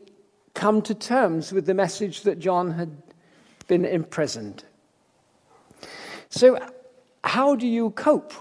come 0.53 0.81
to 0.83 0.93
terms 0.93 1.51
with 1.51 1.65
the 1.65 1.73
message 1.73 2.21
that 2.21 2.39
John 2.39 2.71
had 2.71 3.01
been 3.67 3.85
imprisoned. 3.85 4.63
So, 6.33 6.57
how 7.23 7.55
do 7.55 7.67
you 7.67 7.91
cope 7.91 8.33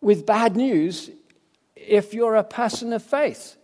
with 0.00 0.26
bad 0.26 0.56
news 0.56 1.10
if 1.76 2.12
you're 2.12 2.34
a 2.34 2.44
person 2.44 2.92
of 2.92 3.02
faith? 3.02 3.58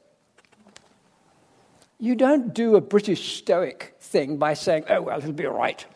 you 2.04 2.14
don't 2.14 2.52
do 2.52 2.76
a 2.76 2.82
British 2.82 3.38
stoic 3.38 3.96
thing 3.98 4.36
by 4.36 4.52
saying, 4.52 4.84
oh, 4.90 5.00
well, 5.00 5.18
it'll 5.18 5.32
be 5.32 5.46
all 5.46 5.56
right. 5.56 5.86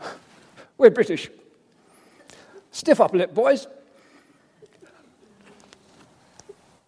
We're 0.78 0.90
British. 0.90 1.28
Stiff 2.70 3.00
upper 3.00 3.18
lip, 3.18 3.34
boys. 3.34 3.66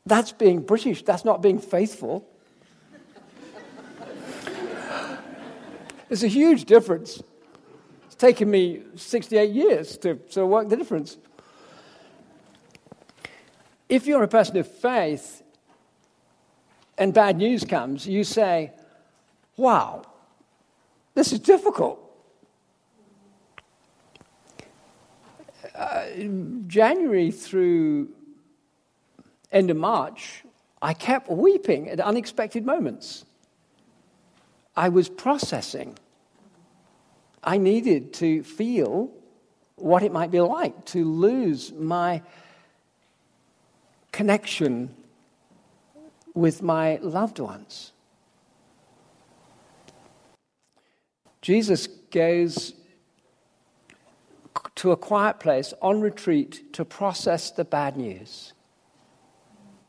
That's 0.06 0.30
being 0.30 0.62
British, 0.62 1.02
that's 1.02 1.24
not 1.24 1.42
being 1.42 1.58
faithful. 1.58 2.24
There's 6.08 6.22
a 6.22 6.28
huge 6.28 6.66
difference. 6.66 7.20
Taken 8.22 8.52
me 8.52 8.82
68 8.94 9.50
years 9.50 9.96
to 9.96 10.16
sort 10.28 10.44
of 10.44 10.48
work 10.48 10.68
the 10.68 10.76
difference. 10.76 11.16
If 13.88 14.06
you're 14.06 14.22
a 14.22 14.28
person 14.28 14.56
of 14.58 14.68
faith 14.68 15.42
and 16.96 17.12
bad 17.12 17.38
news 17.38 17.64
comes, 17.64 18.06
you 18.06 18.22
say, 18.22 18.70
Wow, 19.56 20.04
this 21.14 21.32
is 21.32 21.40
difficult. 21.40 21.98
Uh, 25.74 26.04
January 26.68 27.32
through 27.32 28.08
end 29.50 29.68
of 29.68 29.76
March, 29.76 30.44
I 30.80 30.94
kept 30.94 31.28
weeping 31.28 31.88
at 31.88 31.98
unexpected 31.98 32.64
moments. 32.64 33.24
I 34.76 34.90
was 34.90 35.08
processing. 35.08 35.98
I 37.42 37.58
needed 37.58 38.12
to 38.14 38.42
feel 38.42 39.10
what 39.76 40.02
it 40.02 40.12
might 40.12 40.30
be 40.30 40.40
like 40.40 40.84
to 40.86 41.04
lose 41.04 41.72
my 41.72 42.22
connection 44.12 44.94
with 46.34 46.62
my 46.62 46.98
loved 47.02 47.38
ones. 47.38 47.92
Jesus 51.40 51.88
goes 52.10 52.74
to 54.76 54.92
a 54.92 54.96
quiet 54.96 55.40
place 55.40 55.74
on 55.82 56.00
retreat 56.00 56.72
to 56.74 56.84
process 56.84 57.50
the 57.50 57.64
bad 57.64 57.96
news. 57.96 58.52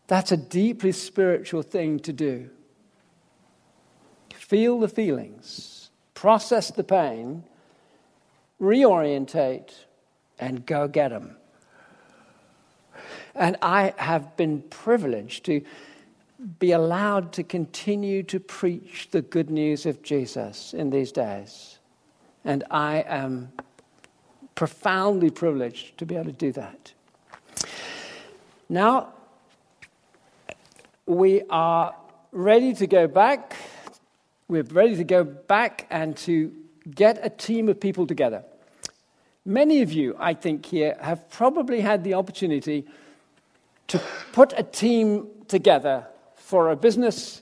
That's 0.08 0.32
a 0.32 0.38
deeply 0.38 0.92
spiritual 0.92 1.62
thing 1.62 2.00
to 2.00 2.14
do. 2.14 2.50
Feel 4.34 4.80
the 4.80 4.90
feelings, 4.90 5.73
process 6.24 6.72
the 6.72 6.86
pain, 6.86 7.44
reorientate, 8.62 9.74
and 10.40 10.66
go 10.66 10.88
get 10.88 11.10
them. 11.10 11.36
And 13.36 13.58
I 13.62 13.94
have 13.98 14.38
been 14.38 14.62
privileged 14.70 15.44
to 15.48 15.62
be 16.60 16.72
allowed 16.72 17.34
to 17.34 17.44
continue 17.44 18.24
to 18.24 18.40
preach 18.40 19.10
the 19.12 19.22
good 19.22 19.50
news 19.50 19.86
of 19.86 20.02
Jesus 20.02 20.74
in 20.74 20.92
these 20.92 21.12
days. 21.12 21.80
And 22.46 22.64
I 22.72 23.04
am 23.06 23.52
profoundly 24.56 25.30
privileged 25.30 25.98
to 25.98 26.06
be 26.06 26.16
able 26.16 26.28
to 26.28 26.32
do 26.32 26.54
that. 26.54 26.94
Now, 28.70 29.10
we 31.06 31.42
are 31.50 31.94
ready 32.32 32.74
to 32.76 32.88
go 32.88 33.08
back. 33.08 33.58
We're 34.54 34.62
ready 34.62 34.96
to 34.98 35.04
go 35.04 35.24
back 35.24 35.88
and 35.90 36.16
to 36.18 36.54
get 36.88 37.18
a 37.24 37.30
team 37.32 37.70
of 37.70 37.80
people 37.80 38.06
together. 38.06 38.44
Many 39.46 39.82
of 39.82 39.92
you, 39.92 40.16
I 40.20 40.36
think, 40.36 40.68
here 40.68 40.96
have 41.02 41.28
probably 41.32 41.82
had 41.82 42.04
the 42.04 42.14
opportunity 42.14 42.86
to 43.88 44.00
put 44.32 44.54
a 44.56 44.62
team 44.62 45.28
together 45.48 46.06
for 46.36 46.70
a 46.70 46.76
business, 46.76 47.42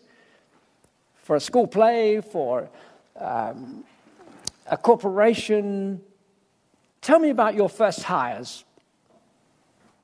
for 1.18 1.36
a 1.36 1.42
school 1.42 1.68
play, 1.68 2.22
for 2.22 2.70
um, 3.20 3.84
a 4.68 4.78
corporation. 4.78 6.00
Tell 7.02 7.20
me 7.20 7.30
about 7.30 7.56
your 7.56 7.68
first 7.68 8.04
hires. 8.04 8.64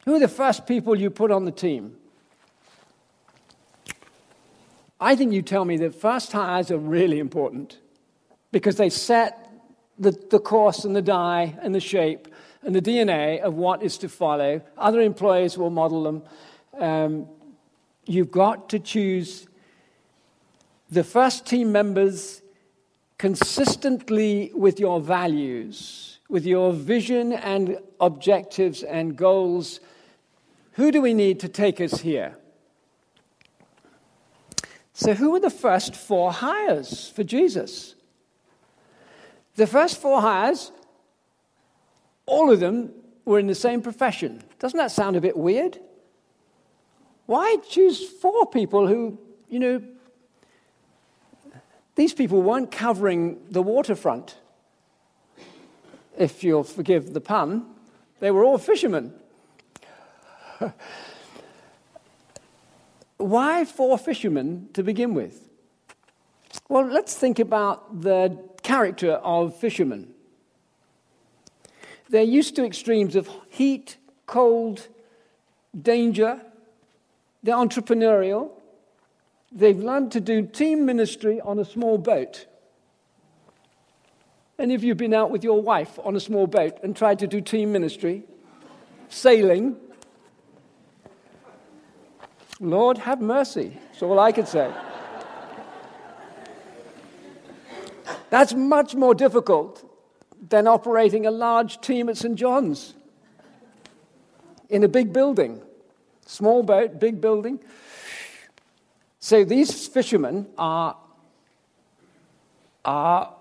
Who 0.03 0.15
are 0.15 0.19
the 0.19 0.27
first 0.27 0.67
people 0.67 0.93
you 0.93 1.09
put 1.09 1.31
on 1.31 1.45
the 1.45 1.51
team? 1.53 1.95
I 4.99 5.15
think 5.15 5.33
you 5.33 5.41
tell 5.41 5.65
me 5.65 5.77
that 5.77 5.93
first 5.93 6.31
hires 6.31 6.71
are 6.71 6.77
really 6.77 7.19
important 7.19 7.77
because 8.51 8.77
they 8.77 8.89
set 8.89 9.51
the, 9.99 10.11
the 10.11 10.39
course 10.39 10.85
and 10.85 10.95
the 10.95 11.01
die 11.01 11.57
and 11.61 11.73
the 11.73 11.79
shape 11.79 12.27
and 12.63 12.75
the 12.75 12.81
DNA 12.81 13.39
of 13.41 13.53
what 13.53 13.83
is 13.83 13.97
to 13.99 14.09
follow. 14.09 14.61
Other 14.77 15.01
employers 15.01 15.57
will 15.57 15.69
model 15.69 16.03
them. 16.03 16.23
Um, 16.79 17.27
you've 18.05 18.31
got 18.31 18.69
to 18.69 18.79
choose 18.79 19.47
the 20.89 21.03
first 21.03 21.45
team 21.45 21.71
members 21.71 22.41
consistently 23.17 24.51
with 24.53 24.79
your 24.79 24.99
values, 24.99 26.19
with 26.29 26.45
your 26.45 26.71
vision 26.71 27.33
and 27.33 27.77
objectives 27.99 28.83
and 28.83 29.15
goals. 29.15 29.79
Who 30.73 30.91
do 30.91 31.01
we 31.01 31.13
need 31.13 31.39
to 31.41 31.47
take 31.47 31.81
us 31.81 32.01
here? 32.01 32.37
So, 34.99 35.13
who 35.13 35.29
were 35.29 35.39
the 35.39 35.51
first 35.51 35.95
four 35.95 36.31
hires 36.31 37.07
for 37.09 37.23
Jesus? 37.23 37.93
The 39.55 39.67
first 39.67 40.01
four 40.01 40.21
hires, 40.21 40.71
all 42.25 42.51
of 42.51 42.59
them 42.59 42.93
were 43.23 43.37
in 43.37 43.45
the 43.45 43.53
same 43.53 43.83
profession. 43.83 44.41
Doesn't 44.57 44.79
that 44.79 44.89
sound 44.89 45.15
a 45.15 45.21
bit 45.21 45.37
weird? 45.37 45.77
Why 47.27 47.57
choose 47.69 48.09
four 48.09 48.47
people 48.47 48.87
who, 48.87 49.19
you 49.49 49.59
know, 49.59 49.83
these 51.93 52.15
people 52.15 52.41
weren't 52.41 52.71
covering 52.71 53.37
the 53.51 53.61
waterfront, 53.61 54.35
if 56.17 56.43
you'll 56.43 56.63
forgive 56.63 57.13
the 57.13 57.21
pun. 57.21 57.67
They 58.19 58.31
were 58.31 58.43
all 58.43 58.57
fishermen. 58.57 59.13
Why 63.17 63.65
four 63.65 63.97
fishermen 63.97 64.69
to 64.73 64.83
begin 64.83 65.13
with? 65.13 65.49
Well, 66.69 66.85
let's 66.85 67.15
think 67.15 67.39
about 67.39 68.01
the 68.01 68.37
character 68.61 69.13
of 69.13 69.55
fishermen. 69.55 70.13
They're 72.09 72.23
used 72.23 72.55
to 72.55 72.65
extremes 72.65 73.15
of 73.15 73.29
heat, 73.49 73.97
cold, 74.25 74.87
danger. 75.79 76.41
They're 77.43 77.55
entrepreneurial. 77.55 78.51
They've 79.51 79.77
learned 79.77 80.11
to 80.13 80.21
do 80.21 80.45
team 80.45 80.85
ministry 80.85 81.41
on 81.41 81.59
a 81.59 81.65
small 81.65 81.97
boat. 81.97 82.45
Any 84.59 84.73
of 84.73 84.83
you 84.83 84.89
have 84.91 84.97
been 84.97 85.13
out 85.13 85.31
with 85.31 85.43
your 85.43 85.61
wife 85.61 85.99
on 86.03 86.15
a 86.15 86.19
small 86.19 86.47
boat 86.47 86.79
and 86.83 86.95
tried 86.95 87.19
to 87.19 87.27
do 87.27 87.41
team 87.41 87.71
ministry? 87.71 88.23
Sailing? 89.09 89.77
Lord, 92.59 92.97
have 92.97 93.21
mercy. 93.21 93.77
That's 93.91 94.01
all 94.01 94.19
I 94.19 94.31
could 94.31 94.47
say. 94.47 94.71
That's 98.29 98.53
much 98.53 98.95
more 98.95 99.13
difficult 99.13 99.83
than 100.49 100.67
operating 100.67 101.25
a 101.25 101.31
large 101.31 101.81
team 101.81 102.09
at 102.09 102.17
St. 102.17 102.35
John's 102.35 102.93
in 104.69 104.83
a 104.83 104.87
big 104.87 105.13
building. 105.13 105.61
Small 106.25 106.63
boat, 106.63 106.99
big 106.99 107.21
building. 107.21 107.59
So 109.19 109.43
these 109.43 109.87
fishermen 109.87 110.47
are, 110.57 110.97
are 112.85 113.33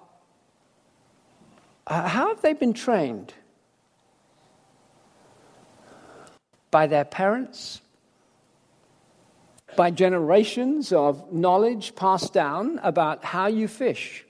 uh, 1.86 2.08
how 2.08 2.28
have 2.28 2.42
they 2.42 2.52
been 2.52 2.72
trained? 2.72 3.32
By 6.70 6.86
their 6.86 7.04
parents, 7.04 7.80
by 9.76 9.90
generations 9.90 10.92
of 10.92 11.32
knowledge 11.32 11.94
passed 11.94 12.32
down 12.32 12.80
about 12.82 13.24
how 13.24 13.46
you 13.46 13.68
fish. 13.68 14.24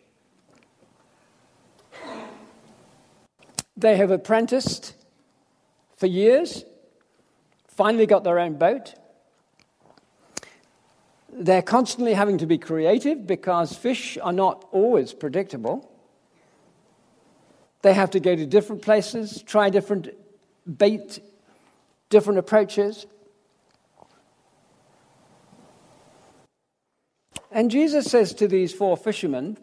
They 3.77 3.97
have 3.97 4.11
apprenticed 4.11 4.95
for 5.97 6.07
years, 6.07 6.65
finally 7.69 8.07
got 8.07 8.25
their 8.25 8.39
own 8.39 8.55
boat. 8.55 8.95
They're 11.33 11.63
constantly 11.63 12.15
having 12.15 12.39
to 12.39 12.47
be 12.47 12.57
creative 12.57 13.27
because 13.27 13.77
fish 13.77 14.17
are 14.23 14.33
not 14.33 14.67
always 14.73 15.13
predictable. 15.13 15.91
They 17.83 17.93
have 17.93 18.11
to 18.13 18.21
go 18.21 18.35
to 18.35 18.47
different 18.47 18.83
places, 18.83 19.43
try 19.43 19.69
different 19.69 20.09
bait, 20.67 21.21
different 22.09 22.39
approaches. 22.39 23.07
And 27.57 27.71
Jesus 27.71 28.05
says 28.05 28.35
to 28.35 28.49
these 28.49 28.75
four 28.75 28.99
fishermen, 28.99 29.57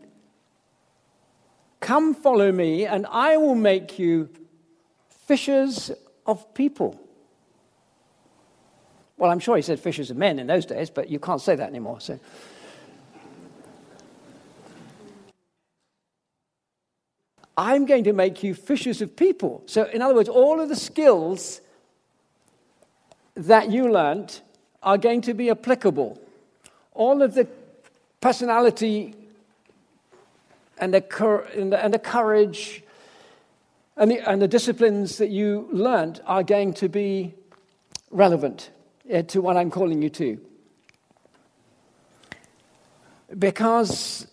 Come 1.80 2.16
follow 2.16 2.52
me, 2.52 2.88
and 2.88 3.06
I 3.06 3.38
will 3.38 3.54
make 3.54 4.00
you 4.00 4.30
fishers 5.28 5.92
of 6.26 6.56
people. 6.56 7.00
Well, 9.16 9.30
I'm 9.30 9.38
sure 9.38 9.58
he 9.58 9.62
said 9.62 9.80
fishers 9.80 10.10
of 10.10 10.18
men 10.18 10.40
in 10.40 10.48
those 10.48 10.66
days, 10.66 10.90
but 10.90 11.08
you 11.08 11.20
can't 11.20 11.40
say 11.40 11.56
that 11.56 11.70
anymore. 11.70 12.02
So. 12.02 12.20
I'm 17.56 17.86
going 17.86 18.06
to 18.06 18.14
make 18.14 18.42
you 18.42 18.56
fishers 18.56 19.04
of 19.04 19.16
people. 19.16 19.62
So, 19.68 19.84
in 19.84 20.02
other 20.02 20.16
words, 20.16 20.30
all 20.30 20.60
of 20.60 20.68
the 20.68 20.76
skills 20.76 21.62
that 23.36 23.70
you 23.70 23.92
learnt 23.92 24.42
are 24.82 24.98
going 24.98 25.22
to 25.22 25.36
be 25.36 25.52
applicable. 25.52 26.20
All 26.96 27.22
of 27.22 27.36
the 27.36 27.48
personality 28.24 29.14
and 30.78 30.94
the, 30.94 31.50
and 31.58 31.74
the, 31.74 31.84
and 31.84 31.94
the 31.94 32.00
courage 32.00 32.82
and 33.98 34.10
the, 34.10 34.30
and 34.30 34.42
the, 34.42 34.48
disciplines 34.48 35.18
that 35.18 35.30
you 35.30 35.68
learnt 35.74 36.22
are 36.26 36.42
going 36.42 36.74
to 36.74 36.88
be 36.88 37.34
relevant 38.12 38.72
uh, 39.14 39.24
to 39.24 39.42
what 39.42 39.58
I'm 39.58 39.70
calling 39.70 40.02
you 40.02 40.10
to. 40.12 40.40
Because 43.38 44.26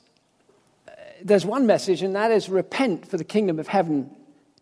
uh, 0.86 0.92
there's 1.24 1.44
one 1.44 1.66
message, 1.66 2.02
and 2.02 2.14
that 2.14 2.30
is 2.30 2.48
repent, 2.48 3.08
for 3.08 3.16
the 3.16 3.24
kingdom 3.24 3.58
of 3.58 3.66
heaven 3.66 4.08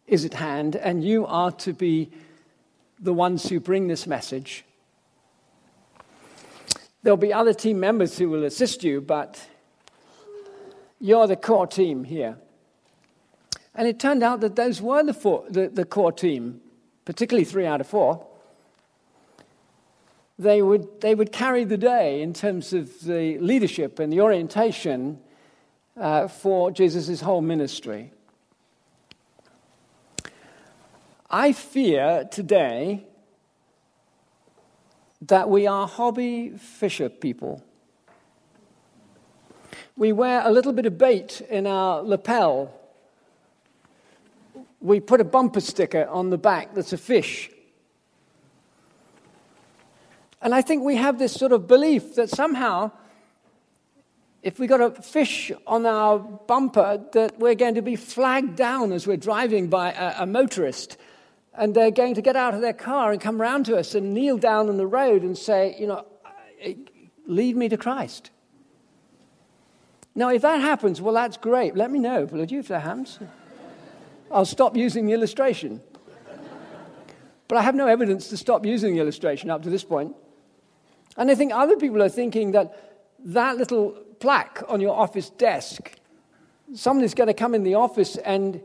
is 0.07 0.25
at 0.25 0.33
hand, 0.33 0.75
and 0.75 1.05
you 1.05 1.27
are 1.27 1.53
to 1.53 1.75
be 1.75 2.11
the 2.99 3.13
ones 3.13 3.47
who 3.47 3.61
bring 3.61 3.89
this 3.89 4.07
message. 4.07 4.65
There'll 7.03 7.17
be 7.17 7.33
other 7.33 7.55
team 7.55 7.81
members 7.81 8.19
who 8.19 8.29
will 8.29 8.45
assist 8.45 8.83
you, 8.83 9.01
but 9.01 9.41
you're 11.01 11.27
the 11.27 11.37
core 11.37 11.67
team 11.67 12.05
here. 12.05 12.37
And 13.75 13.87
it 13.87 14.01
turned 14.01 14.23
out 14.23 14.41
that 14.41 14.57
those 14.57 14.83
were 14.83 15.05
the, 15.05 15.15
four, 15.15 15.45
the, 15.49 15.69
the 15.69 15.85
core 15.85 16.11
team, 16.11 16.61
particularly 17.05 17.45
three 17.45 17.67
out 17.67 17.81
of 17.81 17.87
four. 17.87 18.27
They 20.39 20.63
would, 20.63 21.01
they 21.01 21.15
would 21.15 21.33
carry 21.33 21.65
the 21.65 21.77
day 21.77 22.21
in 22.23 22.33
terms 22.33 22.73
of 22.73 23.01
the 23.01 23.39
leadership 23.39 23.99
and 23.99 24.13
the 24.13 24.21
orientation 24.21 25.21
uh, 25.97 26.29
for 26.29 26.71
Jesus' 26.71 27.21
whole 27.21 27.41
ministry. 27.41 28.13
I 31.31 31.53
fear 31.53 32.27
today 32.31 33.08
that 35.23 35.49
we 35.49 35.67
are 35.67 35.87
hobby 35.87 36.51
fisher 36.51 37.09
people. 37.09 37.63
We 39.97 40.13
wear 40.13 40.43
a 40.45 40.51
little 40.51 40.73
bit 40.73 40.87
of 40.87 40.97
bait 40.97 41.41
in 41.51 41.67
our 41.67 42.03
lapel. 42.03 42.73
We 44.81 45.01
put 45.01 45.21
a 45.21 45.25
bumper 45.25 45.61
sticker 45.61 46.07
on 46.07 46.31
the 46.31 46.39
back 46.39 46.75
that's 46.75 46.93
a 46.93 46.99
fish. 46.99 47.51
And 50.41 50.55
I 50.55 50.63
think 50.63 50.85
we 50.85 50.95
have 50.95 51.19
this 51.19 51.33
sort 51.33 51.51
of 51.51 51.67
belief 51.67 52.15
that 52.15 52.31
somehow, 52.31 52.93
if 54.45 54.61
we 54.61 54.69
got 54.69 54.81
a 54.81 54.91
fish 55.03 55.51
on 55.67 55.85
our 55.85 56.21
bumper, 56.21 57.05
that 57.13 57.41
we're 57.41 57.57
going 57.57 57.75
to 57.75 57.83
be 57.83 57.97
flagged 57.97 58.55
down 58.55 58.93
as 58.93 59.05
we're 59.05 59.17
driving 59.17 59.69
by 59.69 59.91
a, 59.91 60.23
a 60.23 60.27
motorist 60.27 60.97
and 61.59 61.75
they're 61.75 61.91
going 61.91 62.15
to 62.15 62.23
get 62.23 62.37
out 62.37 62.55
of 62.55 62.61
their 62.61 62.73
car 62.73 63.11
and 63.11 63.21
come 63.21 63.41
round 63.41 63.67
to 63.67 63.77
us 63.77 63.97
and 63.97 64.15
kneel 64.15 64.39
down 64.39 64.69
on 64.69 64.77
the 64.77 64.87
road 64.87 65.23
and 65.23 65.37
say, 65.37 65.77
you 65.79 65.89
know, 65.89 66.07
lead 67.27 67.57
me 67.57 67.69
to 67.69 67.77
Christ. 67.77 68.31
Now, 70.15 70.31
if 70.31 70.43
that 70.43 70.61
happens, 70.61 71.01
well, 71.01 71.15
that's 71.15 71.37
great. 71.37 71.77
Let 71.77 71.91
me 71.91 71.99
know, 71.99 72.25
will 72.27 72.45
you, 72.45 72.61
if 72.61 72.69
that 72.69 72.83
happens? 72.83 73.19
I'll 74.31 74.45
stop 74.45 74.77
using 74.77 75.07
the 75.07 75.13
illustration. 75.13 75.81
But 77.49 77.59
I 77.59 77.63
have 77.63 77.75
no 77.75 77.89
evidence 77.89 78.29
to 78.29 78.37
stop 78.37 78.65
using 78.65 78.95
the 78.95 79.01
illustration 79.01 79.51
up 79.51 79.63
to 79.63 79.71
this 79.71 79.83
point. 79.83 80.15
And 81.17 81.29
I 81.31 81.35
think 81.35 81.53
other 81.53 81.77
people 81.77 82.03
are 82.03 82.09
thinking 82.09 82.53
that 82.53 82.95
that 83.25 83.57
little 83.57 83.91
plaque 84.21 84.63
on 84.69 84.81
your 84.81 84.95
office 84.95 85.31
desk, 85.31 85.93
somebody's 86.75 87.15
going 87.15 87.27
to 87.27 87.35
come 87.35 87.55
in 87.55 87.65
the 87.65 87.75
office 87.75 88.17
and 88.17 88.61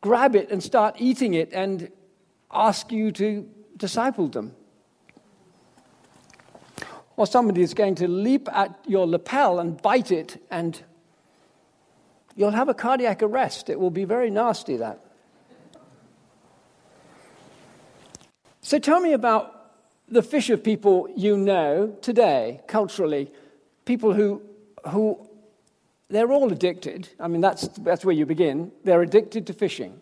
grab 0.00 0.34
it 0.34 0.50
and 0.50 0.62
start 0.62 0.96
eating 0.98 1.34
it 1.34 1.52
and 1.52 1.90
ask 2.50 2.92
you 2.92 3.12
to 3.12 3.48
disciple 3.76 4.28
them. 4.28 4.54
Or 7.16 7.26
somebody 7.26 7.62
is 7.62 7.74
going 7.74 7.94
to 7.96 8.08
leap 8.08 8.48
at 8.52 8.78
your 8.86 9.06
lapel 9.06 9.58
and 9.58 9.80
bite 9.80 10.12
it, 10.12 10.42
and 10.50 10.82
you'll 12.34 12.50
have 12.50 12.68
a 12.68 12.74
cardiac 12.74 13.22
arrest. 13.22 13.70
It 13.70 13.80
will 13.80 13.90
be 13.90 14.04
very 14.04 14.30
nasty, 14.30 14.76
that. 14.76 15.00
So 18.60 18.78
tell 18.78 19.00
me 19.00 19.12
about 19.12 19.52
the 20.08 20.22
fish 20.22 20.50
of 20.50 20.62
people 20.62 21.08
you 21.16 21.36
know 21.36 21.96
today, 22.02 22.60
culturally, 22.66 23.30
people 23.84 24.12
who, 24.12 24.42
who 24.88 25.26
they're 26.08 26.30
all 26.30 26.52
addicted. 26.52 27.08
I 27.18 27.28
mean, 27.28 27.40
that's, 27.40 27.68
that's 27.78 28.04
where 28.04 28.14
you 28.14 28.26
begin. 28.26 28.72
They're 28.84 29.02
addicted 29.02 29.46
to 29.48 29.52
fishing. 29.52 30.00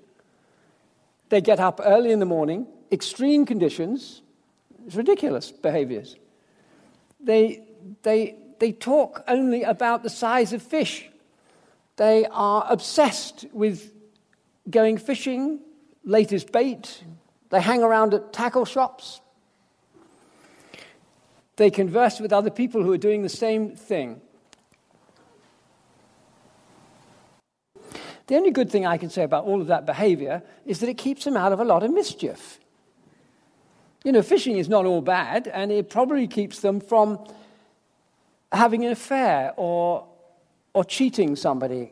They 1.28 1.40
get 1.40 1.60
up 1.60 1.80
early 1.82 2.12
in 2.12 2.20
the 2.20 2.26
morning, 2.26 2.66
extreme 2.92 3.46
conditions, 3.46 4.22
it's 4.86 4.94
ridiculous 4.94 5.50
behaviors. 5.50 6.16
They, 7.20 7.66
they, 8.02 8.36
they 8.58 8.72
talk 8.72 9.24
only 9.26 9.62
about 9.62 10.02
the 10.02 10.10
size 10.10 10.52
of 10.52 10.62
fish. 10.62 11.08
They 11.96 12.26
are 12.26 12.66
obsessed 12.68 13.46
with 13.52 13.92
going 14.68 14.98
fishing, 14.98 15.60
latest 16.04 16.52
bait. 16.52 17.04
They 17.50 17.60
hang 17.60 17.82
around 17.82 18.14
at 18.14 18.32
tackle 18.32 18.64
shops. 18.64 19.20
They 21.56 21.70
converse 21.70 22.20
with 22.20 22.32
other 22.32 22.50
people 22.50 22.82
who 22.82 22.92
are 22.92 22.98
doing 22.98 23.22
the 23.22 23.28
same 23.28 23.76
thing. 23.76 24.20
The 28.26 28.36
only 28.36 28.50
good 28.50 28.70
thing 28.70 28.86
I 28.86 28.96
can 28.96 29.10
say 29.10 29.22
about 29.22 29.44
all 29.44 29.60
of 29.60 29.66
that 29.66 29.84
behavior 29.84 30.42
is 30.64 30.80
that 30.80 30.88
it 30.88 30.96
keeps 30.96 31.24
them 31.24 31.36
out 31.36 31.52
of 31.52 31.60
a 31.60 31.64
lot 31.64 31.82
of 31.82 31.92
mischief. 31.92 32.58
You 34.02 34.12
know, 34.12 34.22
fishing 34.22 34.58
is 34.58 34.68
not 34.68 34.86
all 34.86 35.02
bad, 35.02 35.48
and 35.48 35.70
it 35.70 35.90
probably 35.90 36.26
keeps 36.26 36.60
them 36.60 36.80
from 36.80 37.18
having 38.52 38.84
an 38.84 38.92
affair 38.92 39.52
or, 39.56 40.06
or 40.72 40.84
cheating 40.84 41.36
somebody. 41.36 41.90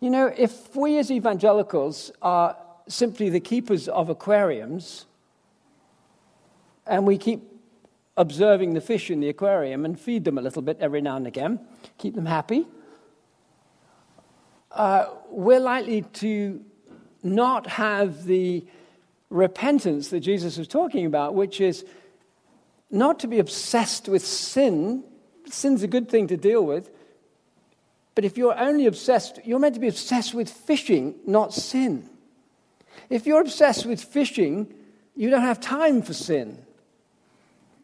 You 0.00 0.10
know, 0.10 0.32
if 0.36 0.74
we 0.74 0.98
as 0.98 1.10
evangelicals 1.10 2.10
are 2.20 2.56
simply 2.88 3.28
the 3.28 3.40
keepers 3.40 3.86
of 3.88 4.08
aquariums, 4.08 5.06
and 6.86 7.06
we 7.06 7.16
keep 7.16 7.51
observing 8.16 8.74
the 8.74 8.80
fish 8.80 9.10
in 9.10 9.20
the 9.20 9.28
aquarium 9.28 9.84
and 9.84 9.98
feed 9.98 10.24
them 10.24 10.38
a 10.38 10.42
little 10.42 10.62
bit 10.62 10.78
every 10.80 11.00
now 11.00 11.16
and 11.16 11.26
again, 11.26 11.60
keep 11.98 12.14
them 12.14 12.26
happy, 12.26 12.66
uh, 14.72 15.06
we're 15.30 15.60
likely 15.60 16.02
to 16.02 16.64
not 17.22 17.66
have 17.66 18.24
the 18.24 18.64
repentance 19.30 20.08
that 20.08 20.20
Jesus 20.20 20.56
was 20.56 20.68
talking 20.68 21.06
about, 21.06 21.34
which 21.34 21.60
is 21.60 21.84
not 22.90 23.20
to 23.20 23.26
be 23.26 23.38
obsessed 23.38 24.08
with 24.08 24.24
sin. 24.24 25.04
Sin's 25.48 25.82
a 25.82 25.88
good 25.88 26.08
thing 26.08 26.26
to 26.28 26.36
deal 26.36 26.64
with. 26.64 26.90
But 28.14 28.24
if 28.24 28.36
you're 28.36 28.58
only 28.58 28.86
obsessed, 28.86 29.40
you're 29.44 29.58
meant 29.58 29.74
to 29.74 29.80
be 29.80 29.88
obsessed 29.88 30.34
with 30.34 30.50
fishing, 30.50 31.14
not 31.26 31.54
sin. 31.54 32.08
If 33.08 33.26
you're 33.26 33.40
obsessed 33.40 33.86
with 33.86 34.02
fishing, 34.02 34.72
you 35.16 35.30
don't 35.30 35.42
have 35.42 35.60
time 35.60 36.02
for 36.02 36.12
sin. 36.12 36.58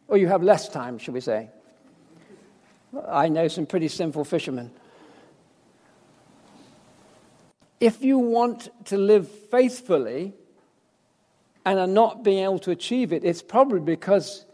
Or 0.09 0.17
you 0.17 0.27
have 0.27 0.43
less 0.43 0.67
time, 0.67 0.97
should 0.97 1.13
we 1.13 1.21
say. 1.21 1.49
I 3.07 3.29
know 3.29 3.47
some 3.47 3.67
pretty 3.67 3.87
sinful 3.87 4.25
fishermen. 4.25 4.71
If 7.79 8.03
you 8.03 8.17
want 8.17 8.69
to 8.85 8.97
live 8.97 9.29
faithfully 9.29 10.33
and 11.63 11.79
are 11.79 11.87
not 11.87 12.23
being 12.23 12.43
able 12.43 12.59
to 12.59 12.71
achieve 12.71 13.13
it, 13.13 13.23
it's 13.23 13.43
probably 13.43 13.79
because 13.79 14.45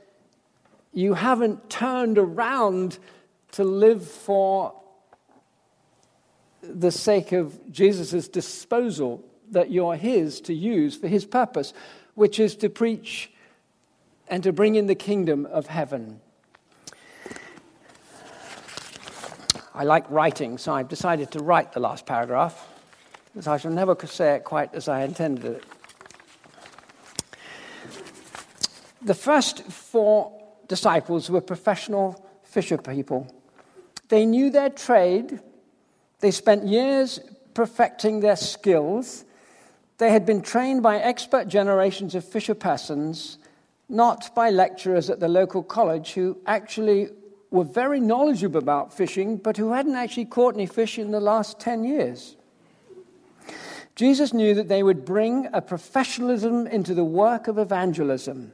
you 0.93 1.13
haven't 1.13 1.69
turned 1.69 2.17
around 2.17 2.99
to 3.53 3.63
live 3.63 4.05
for 4.05 4.73
the 6.61 6.91
sake 6.91 7.31
of 7.31 7.71
Jesus' 7.71 8.27
disposal, 8.27 9.23
that 9.51 9.71
you're 9.71 9.95
His 9.95 10.41
to 10.41 10.53
use 10.53 10.97
for 10.97 11.07
His 11.07 11.25
purpose, 11.25 11.73
which 12.15 12.39
is 12.39 12.55
to 12.57 12.69
preach 12.69 13.31
and 14.27 14.43
to 14.43 14.51
bring 14.51 14.75
in 14.75 14.87
the 14.87 14.95
kingdom 14.95 15.45
of 15.45 15.67
heaven. 15.67 16.19
I 19.73 19.83
like 19.83 20.09
writing, 20.09 20.57
so 20.57 20.73
I've 20.73 20.87
decided 20.87 21.31
to 21.31 21.39
write 21.39 21.73
the 21.73 21.79
last 21.79 22.05
paragraph, 22.05 22.67
because 23.33 23.47
I 23.47 23.57
shall 23.57 23.71
never 23.71 23.95
say 24.07 24.35
it 24.35 24.45
quite 24.45 24.73
as 24.73 24.87
I 24.87 25.03
intended 25.03 25.45
it. 25.45 25.63
The 29.01 29.13
first 29.13 29.63
four 29.63 30.31
disciples 30.67 31.29
were 31.29 31.41
professional 31.41 32.25
fisher 32.43 32.77
people. 32.77 33.27
They 34.07 34.25
knew 34.25 34.49
their 34.49 34.69
trade, 34.69 35.41
they 36.21 36.31
spent 36.31 36.65
years 36.65 37.19
perfecting 37.53 38.21
their 38.21 38.35
skills, 38.35 39.25
they 39.97 40.11
had 40.11 40.25
been 40.25 40.41
trained 40.41 40.83
by 40.83 40.97
expert 40.97 41.47
generations 41.47 42.15
of 42.15 42.25
fisher 42.25 42.55
persons 42.55 43.37
not 43.89 44.33
by 44.35 44.49
lecturers 44.49 45.09
at 45.09 45.19
the 45.19 45.27
local 45.27 45.63
college 45.63 46.13
who 46.13 46.37
actually 46.45 47.09
were 47.51 47.63
very 47.63 47.99
knowledgeable 47.99 48.59
about 48.59 48.93
fishing, 48.93 49.37
but 49.37 49.57
who 49.57 49.71
hadn't 49.71 49.95
actually 49.95 50.25
caught 50.25 50.55
any 50.55 50.65
fish 50.65 50.97
in 50.97 51.11
the 51.11 51.19
last 51.19 51.59
10 51.59 51.83
years. 51.83 52.35
Jesus 53.95 54.33
knew 54.33 54.53
that 54.55 54.67
they 54.67 54.83
would 54.83 55.05
bring 55.05 55.47
a 55.53 55.61
professionalism 55.61 56.67
into 56.67 56.93
the 56.93 57.05
work 57.05 57.47
of 57.47 57.57
evangelism. 57.57 58.51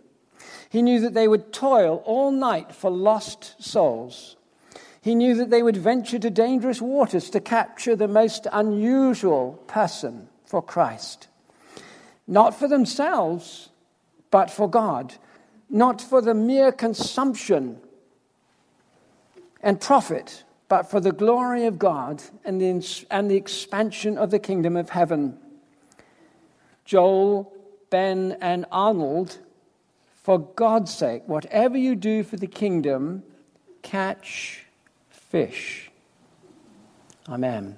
He 0.69 0.81
knew 0.81 0.99
that 0.99 1.15
they 1.15 1.27
would 1.27 1.51
toil 1.51 2.03
all 2.05 2.31
night 2.31 2.75
for 2.75 2.91
lost 2.91 3.55
souls. 3.61 4.37
He 5.01 5.15
knew 5.15 5.33
that 5.35 5.49
they 5.49 5.63
would 5.63 5.77
venture 5.77 6.19
to 6.19 6.29
dangerous 6.29 6.79
waters 6.79 7.31
to 7.31 7.39
capture 7.39 7.95
the 7.95 8.07
most 8.07 8.45
unusual 8.51 9.53
person 9.65 10.29
for 10.45 10.61
Christ. 10.61 11.27
Not 12.27 12.53
for 12.53 12.67
themselves, 12.67 13.70
but 14.31 14.49
for 14.49 14.69
God. 14.69 15.15
Not 15.69 16.01
for 16.01 16.21
the 16.21 16.33
mere 16.33 16.71
consumption 16.71 17.79
and 19.61 19.79
profit, 19.79 20.43
but 20.67 20.89
for 20.89 20.99
the 20.99 21.11
glory 21.11 21.65
of 21.65 21.77
God 21.77 22.23
and 22.43 22.59
the, 22.59 23.05
and 23.11 23.29
the 23.29 23.35
expansion 23.35 24.17
of 24.17 24.31
the 24.31 24.39
kingdom 24.39 24.75
of 24.75 24.89
heaven. 24.89 25.37
Joel, 26.85 27.53
Ben, 27.89 28.37
and 28.41 28.65
Arnold, 28.71 29.37
for 30.23 30.39
God's 30.39 30.93
sake, 30.93 31.23
whatever 31.25 31.77
you 31.77 31.95
do 31.95 32.23
for 32.23 32.37
the 32.37 32.47
kingdom, 32.47 33.23
catch 33.81 34.65
fish. 35.09 35.91
Amen. 37.27 37.77